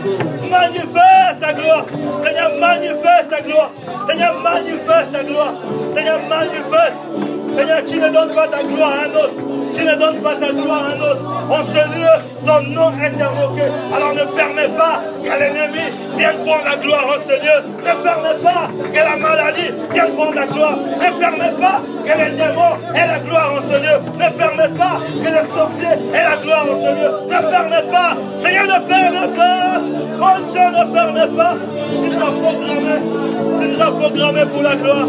[0.50, 1.86] Manifeste ta gloire.
[2.24, 3.72] Seigneur, manifeste ta gloire.
[4.10, 5.54] Seigneur, manifeste ta gloire.
[5.96, 7.39] Seigneur, manifeste.
[7.58, 9.36] Seigneur, tu ne donnes pas ta gloire à un autre.
[9.74, 11.26] Tu ne donnes pas ta gloire à un autre.
[11.50, 13.64] En ce lieu, ton nom est invoqué.
[13.96, 15.86] Alors ne permets pas que l'ennemi
[16.18, 17.70] vienne prendre la gloire en ce lieu.
[17.80, 20.78] Ne permets pas que la maladie vienne prendre la gloire.
[20.78, 23.98] Ne permets pas que les démons aient la gloire en ce lieu.
[24.16, 27.12] Ne permets pas que les sorciers aient la gloire en ce lieu.
[27.26, 28.18] Ne permets pas.
[28.42, 29.80] Seigneur, ne permets pas.
[30.20, 31.56] Mon Dieu, ne permets pas.
[31.90, 33.29] Tu programmé.
[33.60, 35.08] Tu nous as programmé pour la gloire.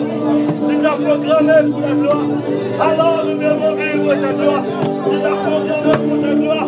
[0.68, 2.24] Tu nous as programmé pour la gloire.
[2.80, 4.64] Alors nous devons vivre ta gloire.
[4.64, 6.66] Tu nous as programmé pour ta gloire.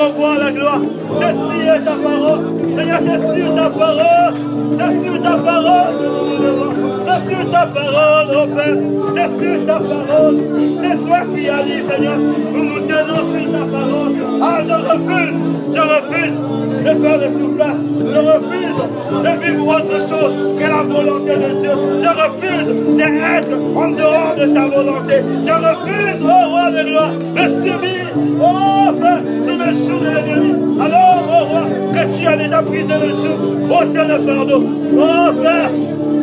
[0.00, 0.80] revoir la gloire.
[1.20, 2.40] Ceci est ta parole.
[2.76, 4.34] Seigneur, c'est sur ta parole.
[4.78, 6.69] C'est sur ta parole nous nous levons.
[7.10, 8.76] C'est sur ta parole, oh Père.
[9.14, 10.38] C'est sur ta parole.
[10.80, 12.18] C'est toi qui as dit, Seigneur.
[12.18, 14.12] Nous nous tenons sur ta parole.
[14.42, 15.38] Ah, je refuse.
[15.72, 16.40] Je refuse
[16.80, 17.82] de faire de sous-place.
[17.98, 18.80] Je refuse
[19.22, 21.70] de vivre autre chose que la volonté de Dieu.
[22.02, 25.16] Je refuse d'être en dehors de ta volonté.
[25.44, 28.06] Je refuse, oh roi de gloire, de subir,
[28.40, 30.80] oh Père, sous le joug de l'ennemi.
[30.80, 33.40] Alors, oh roi, que tu as déjà brisé le joug,
[33.70, 34.62] ôte le pardon.
[34.96, 35.70] Oh Père,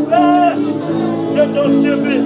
[0.09, 0.55] Père,
[1.37, 2.23] je t'en supplie.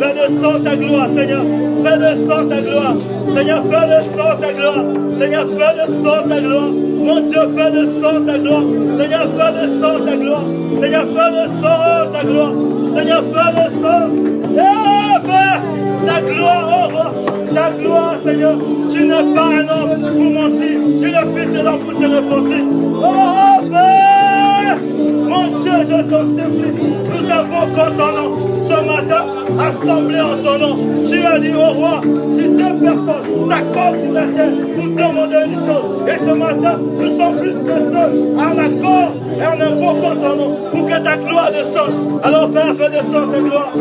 [0.00, 1.42] Fais de sang ta gloire, Seigneur.
[1.84, 2.96] Fais de sang ta gloire.
[3.34, 4.84] Seigneur, fais de sang ta gloire.
[5.18, 6.70] Seigneur, fais de sang ta gloire.
[7.04, 8.62] Mon Dieu, fais de sang ta gloire.
[8.98, 10.44] Seigneur, fais de sang ta gloire.
[10.80, 12.52] Seigneur, fais de sang ta gloire.
[12.96, 14.06] Seigneur, fais de sang.
[14.54, 15.62] Eh, Père,
[16.06, 17.12] ta gloire, oh roi.
[17.54, 18.54] Ta gloire, Seigneur.
[18.90, 20.78] Tu n'es pas un homme pour mentir.
[21.00, 22.64] Tu es le fils de l'homme pour se repentir.
[23.02, 25.11] Oh, Père.
[25.32, 26.72] Mon Dieu, je t'en supplie.
[27.08, 29.24] Nous avons quand ton nom ce matin
[29.58, 30.76] assemblés en ton nom.
[31.08, 32.02] Tu as dit au roi,
[32.38, 37.16] si deux personnes s'accordent sur la terre pour demander une chose, et ce matin, nous
[37.16, 40.36] sommes plus que deux en accord et en invoquant ton
[40.70, 42.20] pour que ta gloire descende.
[42.22, 43.72] Alors Père, fais descendre ta gloire.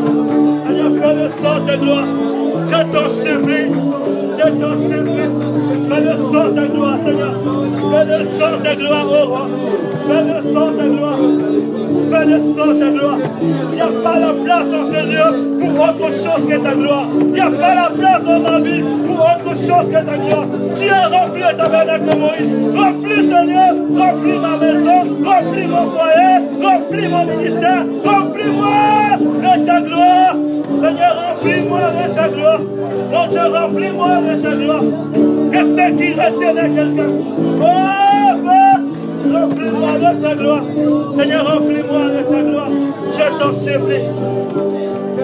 [0.67, 2.07] Seigneur, fais descendre ta gloire.
[2.67, 3.71] Je t'en supplie.
[4.37, 5.29] Je t'en supplie.
[5.89, 7.33] Fais descendre ta gloire, Seigneur.
[7.91, 9.49] Fais descendre ta gloire, au roi.
[10.07, 11.00] Fais descendre ta gloire.
[12.33, 17.07] Il n'y a pas la place ce lieu pour autre chose que ta gloire.
[17.19, 20.47] Il n'y a pas la place dans ma vie pour autre chose que ta gloire.
[20.75, 22.77] Tu as rempli le tabernacle de Moïse.
[22.77, 23.99] Remplis lieu.
[23.99, 24.99] Remplis ma maison.
[25.25, 26.37] Remplis mon foyer.
[26.63, 27.85] Remplis mon ministère.
[28.05, 30.35] Remplis-moi de ta gloire.
[30.81, 32.59] Seigneur, remplis-moi de ta gloire.
[33.11, 34.83] Mon Dieu, remplis-moi de ta gloire.
[35.51, 37.09] Que ce qui retenait quelqu'un.
[37.61, 38.00] Oh,
[39.29, 40.63] remplis-moi de ta gloire.
[41.17, 42.69] Seigneur, remplis-moi de ta gloire.
[43.11, 44.05] Je t'en supplie.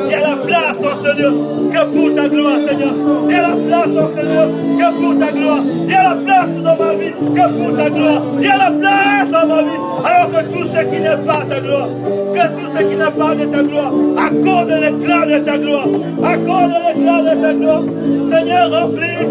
[0.06, 2.94] Il y a la place en ce que pour ta gloire, Seigneur.
[3.28, 5.60] Il y a la place en ce que pour ta gloire.
[5.86, 8.22] Il y a la place dans ma vie que pour ta gloire.
[8.40, 9.80] Il y a la place dans ma vie.
[10.06, 11.90] Alors que tout ce qui n'est pas ta gloire,
[12.34, 15.88] que tout ce qui n'est pas de ta gloire, accorde l'éclat de ta gloire.
[16.24, 17.84] Accorde l'éclat de ta gloire.
[18.28, 19.28] Seigneur, remplis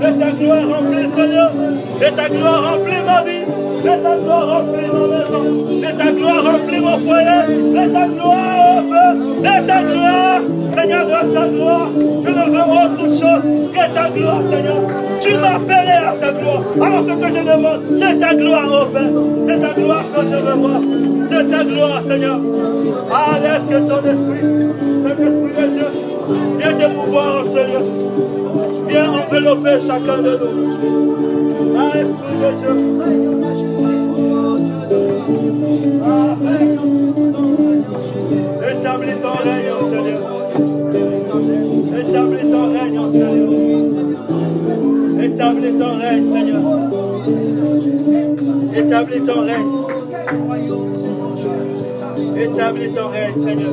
[0.00, 1.52] de ta gloire, remplis, Seigneur.
[2.00, 3.67] De ta gloire, remplis ma vie.
[3.84, 5.44] De ta gloire, remplis ma maison.
[5.82, 7.42] De ta gloire, remplis mon foyer.
[7.74, 8.82] De ta gloire,
[9.44, 10.40] de ta gloire.
[10.76, 11.88] Seigneur, de ta gloire.
[12.24, 14.80] Je ne veux autre chose que ta gloire, Seigneur.
[15.20, 16.62] Tu appelé à ta gloire.
[16.80, 19.10] Alors ce que je demande, c'est ta gloire, oh Père.
[19.46, 20.80] C'est ta gloire que je veux voir.
[21.30, 22.38] C'est ta gloire, Seigneur.
[23.10, 24.46] Ah, laisse que ton esprit,
[25.02, 25.86] cet esprit de Dieu,
[26.58, 27.84] vienne te mouvoir en ce lieu.
[28.88, 31.76] Viens envelopper chacun de nous.
[31.76, 33.27] Ah, esprit de Dieu.
[45.38, 46.62] Établis ton règne, Seigneur.
[48.74, 49.70] Établis ton règne.
[52.36, 53.72] Établis ton règne, Seigneur.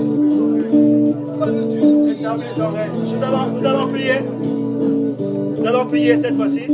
[2.08, 2.92] Établis ton règne.
[2.94, 4.20] Nous allons, nous allons prier.
[5.58, 6.68] Nous allons prier cette fois-ci.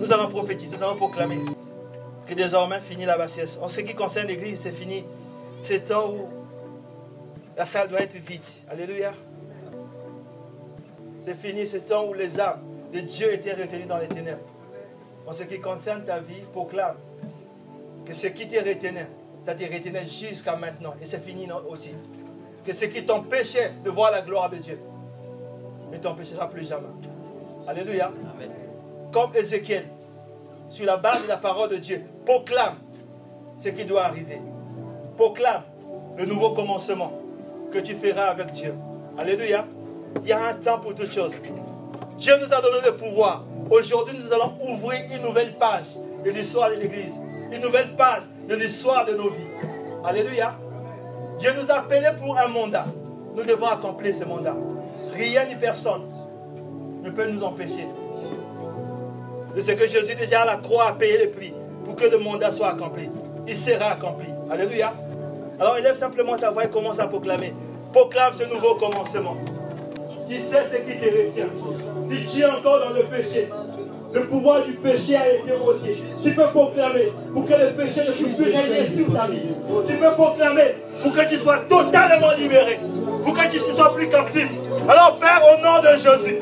[0.00, 1.38] Nous allons prophétiser, nous allons proclamer
[2.26, 3.56] que désormais finit la bassesse.
[3.62, 5.04] En ce qui concerne l'église, c'est fini.
[5.62, 6.26] C'est temps où
[7.56, 8.42] la salle doit être vide.
[8.68, 9.12] Alléluia.
[11.20, 12.60] C'est fini ce temps où les âmes
[12.92, 14.44] de Dieu étaient retenues dans les ténèbres.
[15.26, 16.96] En ce qui concerne ta vie, proclame
[18.06, 19.08] que ce qui te retenait,
[19.42, 20.94] ça te retenait jusqu'à maintenant.
[21.02, 21.90] Et c'est fini aussi.
[22.64, 24.78] Que ce qui t'empêchait de voir la gloire de Dieu
[25.92, 26.88] ne t'empêchera plus jamais.
[27.66, 28.10] Alléluia.
[29.12, 29.86] Comme Ézéchiel,
[30.70, 32.76] sur la base de la parole de Dieu, proclame
[33.58, 34.40] ce qui doit arriver.
[35.16, 35.62] Proclame
[36.16, 37.12] le nouveau commencement
[37.72, 38.74] que tu feras avec Dieu.
[39.18, 39.66] Alléluia.
[40.22, 41.34] Il y a un temps pour toutes choses.
[42.18, 43.44] Dieu nous a donné le pouvoir.
[43.70, 45.84] Aujourd'hui, nous allons ouvrir une nouvelle page
[46.24, 47.20] de l'histoire de l'Église.
[47.52, 49.46] Une nouvelle page de l'histoire de nos vies.
[50.04, 50.54] Alléluia.
[51.38, 52.86] Dieu nous a appelés pour un mandat.
[53.36, 54.56] Nous devons accomplir ce mandat.
[55.14, 56.02] Rien ni personne
[57.02, 57.86] ne peut nous empêcher
[59.54, 61.52] de ce que Jésus déjà à la croix a payé le prix
[61.84, 63.08] pour que le mandat soit accompli.
[63.46, 64.28] Il sera accompli.
[64.50, 64.92] Alléluia.
[65.58, 67.52] Alors élève simplement ta voix et commence à proclamer.
[67.92, 69.34] Proclame ce nouveau commencement.
[70.28, 71.48] Tu sais ce qui te retient.
[72.06, 73.48] Si tu es encore dans le péché,
[74.12, 76.02] le pouvoir du péché a été ôté.
[76.22, 79.48] Tu peux proclamer pour que le péché ne puisse plus régner sur ta vie.
[79.86, 82.78] Tu peux proclamer pour que tu sois totalement libéré.
[83.24, 84.48] Pour que tu ne sois plus captif.
[84.86, 86.36] Alors Père, au nom de Jésus,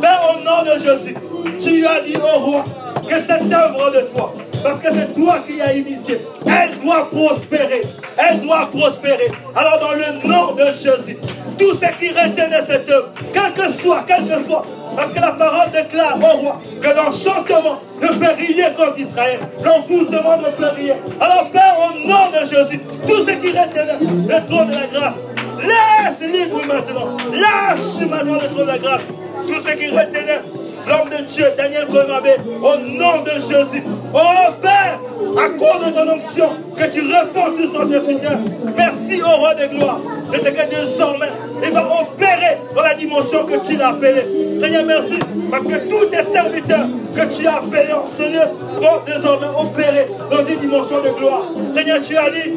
[0.00, 1.14] Père, au nom de Jésus,
[1.60, 2.64] tu as dit au roi
[3.02, 7.82] que cette œuvre de toi, parce que c'est toi qui as initié, elle doit prospérer.
[8.18, 9.30] Elle doit prospérer.
[9.54, 11.16] Alors dans le nom de Jésus,
[11.58, 14.64] tout ce qui retenait cette œuvre, quel que soit, quel que soit,
[14.96, 19.40] parce que la parole déclare au roi que l'enchantement ne peut rien contre Israël.
[19.64, 20.94] L'envoûtement ne peut rien.
[21.20, 25.14] Alors Père, au nom de Jésus, tout ce qui retenait le trône de la grâce,
[25.62, 27.16] laisse libre maintenant.
[27.32, 29.02] Lâche maintenant le trône de la grâce.
[29.46, 30.40] Tout ce qui retenait
[30.86, 33.84] l'homme de Dieu, Daniel Konabé, au nom de Jésus.
[34.14, 34.98] Oh Père,
[35.36, 38.38] à cause de ton onction, que tu tous ton serviteurs.
[38.76, 40.00] Merci au roi de gloire
[40.30, 41.32] de ce que désormais,
[41.64, 44.22] il va opérer dans la dimension que tu l'as appelé.
[44.60, 45.18] Seigneur, merci,
[45.50, 48.48] parce que tous tes serviteurs que tu as appelés Seigneur
[48.80, 51.42] vont désormais opérer dans une dimension de gloire.
[51.74, 52.52] Seigneur, tu as dit,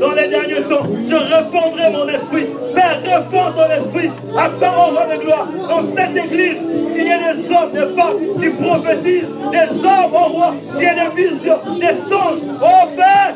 [0.00, 2.46] dans les derniers temps, je répondrai mon esprit.
[2.74, 4.10] Père, réponds ton esprit.
[4.36, 5.46] Appelle au roi de gloire.
[5.68, 6.56] Dans cette église,
[6.96, 10.94] il y a des hommes, des femmes qui prophétisent, des hommes au roi, qui a
[10.94, 12.40] des visions, des songes.
[12.62, 13.34] Oh Père,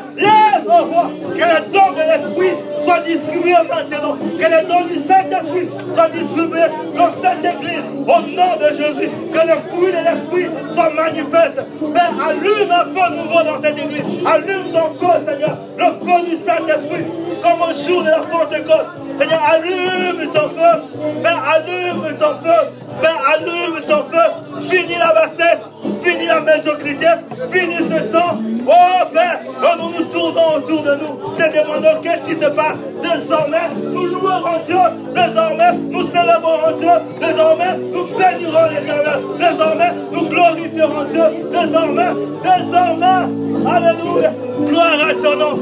[0.67, 2.55] que le don de l'esprit
[2.85, 4.17] soit distribué maintenant.
[4.17, 6.61] Que le don du Saint-Esprit soit distribué
[6.97, 7.85] dans cette église.
[8.07, 11.63] Au nom de Jésus, que le fruit de l'esprit soit manifeste.
[11.93, 14.05] Père, allume un feu nouveau dans cette église.
[14.25, 15.57] Allume ton corps, Seigneur.
[15.79, 17.05] Le feu du Saint-Esprit,
[17.43, 18.87] comme au jour de la Pentecôte.
[19.19, 21.23] Seigneur, allume ton feu.
[21.23, 22.86] Père, allume ton feu.
[23.01, 24.69] Père, allume ton feu.
[24.69, 25.71] Finis la bassesse.
[26.03, 27.07] Finis la médiocrité.
[27.53, 28.39] Finis ce temps.
[28.69, 32.77] Oh Père, quand nous nous tournons autour de nous, te demandons qu'est-ce qui se passe.
[33.03, 34.77] Désormais, nous en Dieu.
[35.15, 36.91] Désormais, nous célébrons en Dieu.
[37.21, 39.21] Désormais, nous bénirons l'éternel.
[39.39, 41.49] Désormais, nous glorifierons Dieu.
[41.53, 42.11] Désormais,
[42.43, 44.33] désormais, Alléluia.
[44.67, 45.59] Gloire à ton nom.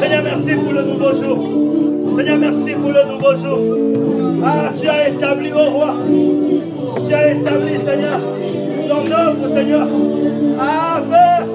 [0.00, 1.57] Seigneur, merci pour le nouveau jour.
[2.18, 3.60] Seigneur, merci pour le nouveau jour.
[4.44, 5.94] Ah, tu as établi au roi.
[7.06, 8.18] Tu as établi, Seigneur,
[8.88, 9.86] ton œuvre, Seigneur.
[10.60, 11.46] Ah, Père,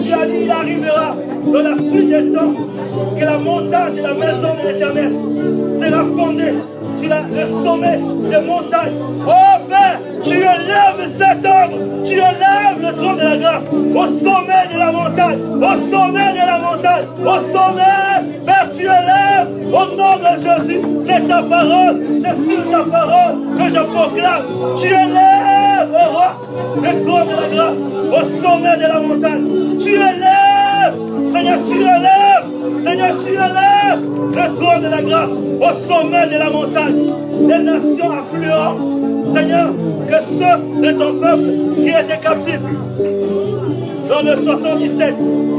[0.00, 2.54] tu as dit, il arrivera dans la suite des temps
[3.18, 5.12] que la montagne de la maison de l'éternel
[5.80, 6.54] sera fondée
[7.08, 7.98] la- le sommet
[8.30, 8.94] des montagnes.
[9.26, 14.64] Oh Père, tu élèves cette œuvre, tu élèves le trône de la grâce au sommet
[14.72, 18.42] de la montagne, au sommet de la montagne, au sommet.
[18.46, 20.80] Père, tu élèves au nom de Jésus.
[21.06, 24.42] C'est ta parole, c'est sur ta parole que je proclame.
[24.78, 26.36] Tu élèves, oh roi,
[26.76, 29.78] le trône de la grâce au sommet de la montagne.
[29.78, 30.41] Tu élèves,
[31.32, 34.02] Seigneur, tu élèves, Seigneur, tu élèves
[34.34, 37.12] le trône de la grâce au sommet de la montagne.
[37.48, 39.01] Les nations affluentes,
[39.34, 39.68] Seigneur,
[40.08, 41.42] que ceux de ton peuple
[41.76, 42.60] qui étaient captifs
[44.08, 45.14] dans le 77,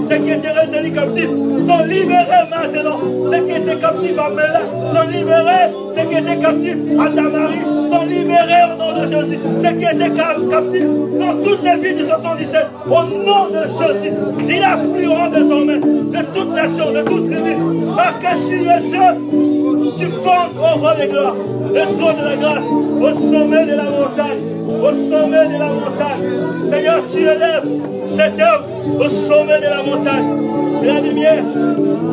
[0.10, 1.30] ceux qui étaient retenus captifs
[1.66, 3.00] sont libérés maintenant.
[3.32, 5.74] Ceux qui étaient captifs à Melun sont libérés.
[5.96, 7.60] Ceux qui étaient captifs à Damari
[7.90, 9.40] sont libérés au nom de Jésus.
[9.62, 10.88] Ceux qui étaient ca- captifs
[11.20, 12.92] dans toutes les villes du 77, au
[13.26, 14.14] nom de Jésus,
[14.50, 17.56] il afflueront désormais de toute nation, de toute tribu.
[17.96, 19.63] Parce que tu es Dieu,
[19.98, 21.36] tu fondes au roi des gloires,
[21.74, 22.66] le trône de la grâce,
[23.02, 26.72] au sommet de la montagne, au sommet de la montagne.
[26.72, 27.68] Seigneur, tu élèves
[28.14, 28.66] cette œuvre
[29.00, 30.44] au sommet de la montagne.
[30.84, 31.44] Et la lumière,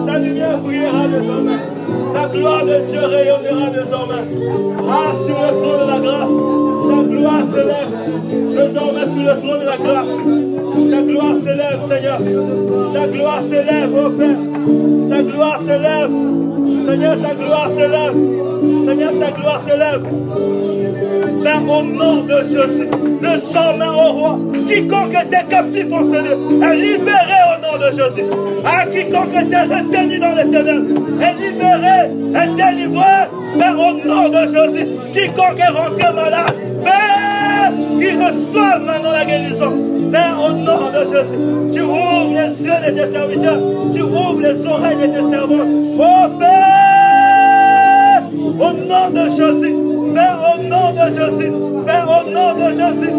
[0.06, 1.60] ta lumière brillera désormais.
[2.14, 4.24] La gloire de Dieu rayonnera désormais.
[4.88, 6.30] Ah, sur le trône de la grâce,
[7.11, 7.90] gloire s'élève
[8.30, 10.06] désormais sur le trône de la grâce.
[10.90, 12.18] Ta gloire s'élève, Seigneur.
[12.94, 14.36] Ta gloire s'élève, ô Père.
[15.11, 16.11] Ta gloire s'élève.
[16.86, 18.14] Seigneur, ta gloire s'élève.
[18.86, 20.02] Seigneur, ta gloire s'élève.
[21.42, 22.88] Père, au nom de Jésus,
[23.20, 24.38] désormais au roi,
[24.68, 28.24] quiconque était captif en est libéré nom de Jésus.
[28.64, 30.84] À quiconque était retenu dans l'éternel
[31.20, 33.04] est libéré, est délivré.
[33.58, 36.54] Père, au nom de Jésus, quiconque est rentré malade,
[36.84, 39.72] Père, qu'il reçoive maintenant la guérison.
[40.12, 43.58] Père, au nom de Jésus, tu ouvres les yeux de tes serviteurs,
[43.92, 45.66] tu ouvres les oreilles de tes servants.
[45.98, 46.26] Oh
[48.62, 49.74] au nom de Jésus,
[50.14, 51.52] Père, au nom de Jésus,
[52.28, 53.12] nom de Jésus.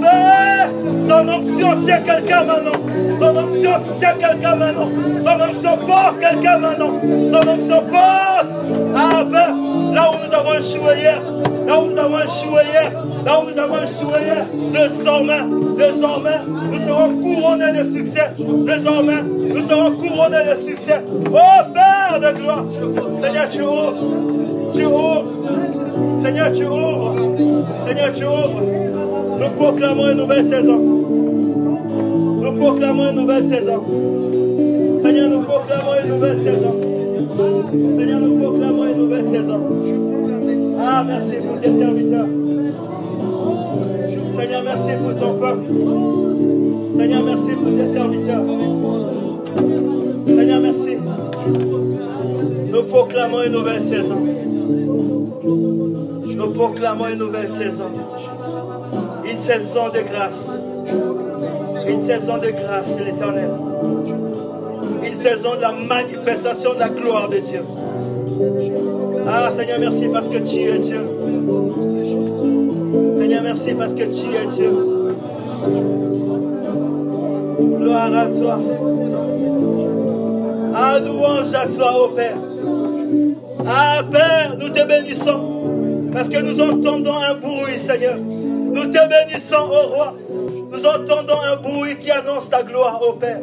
[0.00, 0.70] Père,
[1.08, 2.78] ton onction tient quelqu'un maintenant.
[3.20, 4.88] Ton onction tient quelqu'un maintenant.
[5.24, 6.92] Ton onction porte quelqu'un maintenant.
[7.32, 8.48] Ton onction porte.
[9.30, 9.54] Père,
[9.94, 11.22] là où nous avons échoué hier,
[11.66, 12.92] là où nous avons échoué hier,
[13.24, 15.40] là où nous avons échoué hier, désormais,
[15.76, 16.38] désormais,
[16.72, 18.30] nous serons couronnés de succès.
[18.38, 21.04] Désormais, nous serons couronnés de succès.
[21.32, 22.64] Oh, Père de gloire,
[23.22, 23.94] Seigneur, tu ouvres,
[24.74, 25.24] tu ouvres.
[26.22, 27.27] Seigneur, tu ouvres.
[27.88, 28.62] Seigneur, tu ouvres.
[29.40, 30.78] Nous proclamons une nouvelle saison.
[30.78, 33.82] Nous proclamons une nouvelle saison.
[35.00, 36.74] Seigneur, nous proclamons une nouvelle saison.
[37.98, 39.60] Seigneur, nous proclamons une nouvelle saison.
[40.80, 42.26] Ah, merci pour tes serviteurs.
[44.38, 45.66] Seigneur, merci pour ton peuple.
[46.98, 48.44] Seigneur, merci pour tes serviteurs.
[50.26, 50.96] Seigneur, merci.
[52.70, 54.18] Nous proclamons une nouvelle saison.
[56.38, 57.90] Nous proclamons une nouvelle saison.
[59.28, 60.56] Une saison de grâce.
[61.88, 63.50] Une saison de grâce de l'éternel.
[65.02, 67.62] Une saison de la manifestation de la gloire de Dieu.
[69.26, 71.00] Ah Seigneur, merci parce que tu es Dieu.
[73.18, 74.70] Seigneur, merci parce que tu es Dieu.
[77.80, 78.60] Gloire à toi.
[80.72, 82.36] Ah, louange à toi, ô Père.
[83.66, 85.77] Ah, Père, nous te bénissons.
[86.12, 88.16] Parce que nous entendons un bruit, Seigneur.
[88.16, 90.14] Nous te bénissons, ô Roi.
[90.70, 93.40] Nous entendons un bruit qui annonce ta gloire, ô Père.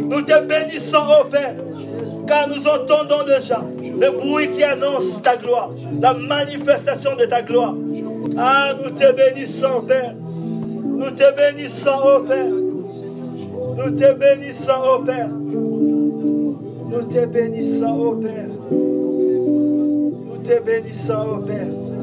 [0.00, 1.54] Nous te bénissons, ô Père.
[2.26, 5.70] Car nous entendons déjà le bruit qui annonce ta gloire.
[6.00, 7.74] La manifestation de ta gloire.
[8.36, 10.14] Ah, nous te bénissons, Père.
[10.16, 12.50] Nous te bénissons, ô Père.
[13.76, 15.28] Nous te bénissons, ô Père.
[16.90, 18.48] Nous te bénissons, ô Père.
[18.70, 21.93] Nous te bénissons, ô Père.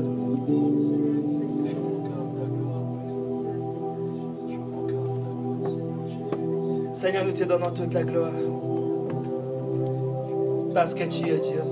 [7.02, 8.30] Seigneur, nous te donnons toute la gloire.
[10.72, 11.64] Parce que tu es Dieu.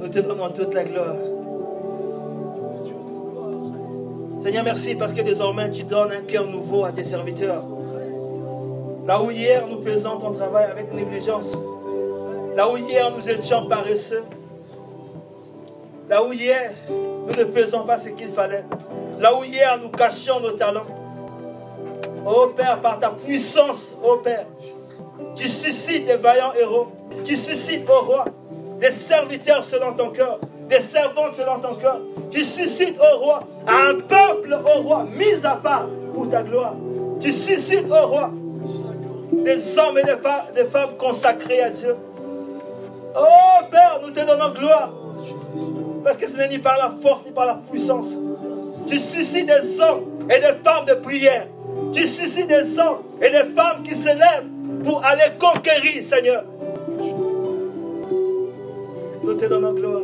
[0.00, 1.16] Nous te donnons toute la gloire.
[4.36, 7.64] Seigneur, merci parce que désormais tu donnes un cœur nouveau à tes serviteurs.
[9.06, 11.56] Là où hier nous faisions ton travail avec négligence,
[12.54, 14.24] là où hier nous étions paresseux,
[16.10, 16.74] là où hier
[17.26, 18.64] nous ne faisons pas ce qu'il fallait,
[19.18, 20.86] là où hier nous cachions nos talents.
[22.26, 24.46] Oh Père, par ta puissance, oh Père,
[25.34, 26.86] tu suscites des vaillants héros,
[27.24, 28.24] tu suscites, oh Roi,
[28.80, 30.38] des serviteurs selon ton cœur,
[30.68, 32.00] des servantes selon ton cœur.
[32.30, 36.74] Tu suscites, oh Roi, un peuple, oh Roi, mis à part pour ta gloire.
[37.20, 38.30] Tu suscites, oh Roi,
[39.32, 41.94] des hommes et des femmes, des femmes consacrés à Dieu.
[43.16, 44.92] Oh Père, nous te donnons gloire.
[46.02, 48.18] Parce que ce n'est ni par la force ni par la puissance.
[48.86, 51.46] Tu suscites des hommes et des femmes de prière.
[51.92, 56.44] Tu suscites des hommes et des femmes qui se lèvent pour aller conquérir, Seigneur.
[59.22, 60.02] Nous te donnons gloire.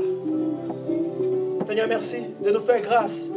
[1.66, 3.28] Seigneur, merci de nous faire grâce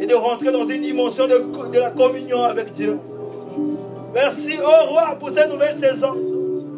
[0.00, 2.98] et de rentrer dans une dimension de, la communion avec Dieu.
[4.14, 6.14] Merci, oh roi, pour cette nouvelle saison.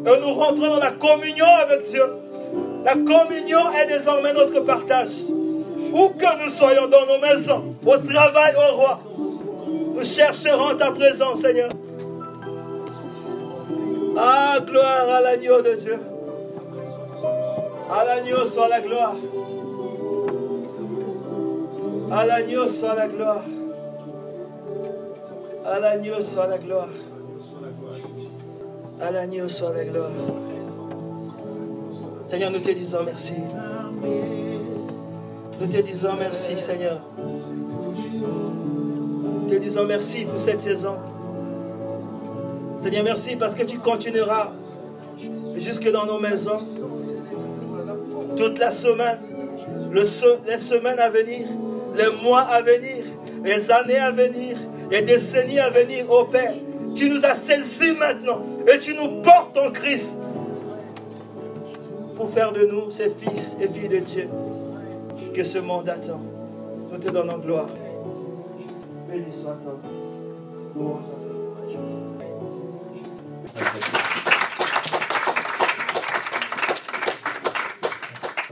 [0.05, 2.03] Et nous rentrons dans la communion avec Dieu.
[2.85, 5.09] La communion est désormais notre partage.
[5.95, 8.99] Où que nous soyons dans nos maisons, au travail, au roi,
[9.95, 11.69] nous chercherons ta présence, Seigneur.
[14.17, 15.97] Ah, gloire à l'agneau de Dieu.
[17.89, 19.15] À l'agneau soit la gloire.
[22.11, 23.43] À l'agneau soit la gloire.
[25.65, 26.89] À l'agneau soit la gloire.
[28.99, 30.11] À l'agneau soit la gloire.
[32.25, 33.35] Seigneur, nous te disons merci.
[35.59, 37.01] Nous te disons merci, Seigneur.
[38.17, 40.95] Nous te disons merci pour cette saison.
[42.81, 44.51] Seigneur, merci parce que tu continueras
[45.57, 46.59] jusque dans nos maisons,
[48.37, 49.17] toute la semaine,
[49.91, 51.47] le se- les semaines à venir,
[51.95, 53.05] les mois à venir,
[53.43, 54.57] les années à venir,
[54.91, 56.53] les décennies à venir, ô Père.
[56.95, 58.41] Tu nous as saisis maintenant
[58.71, 60.15] et tu nous portes en Christ
[62.15, 64.29] pour faire de nous ces fils et filles de Dieu
[65.35, 66.21] que ce monde attend.
[66.89, 67.67] Nous te donnons gloire.
[69.09, 70.05] Béni soit-on.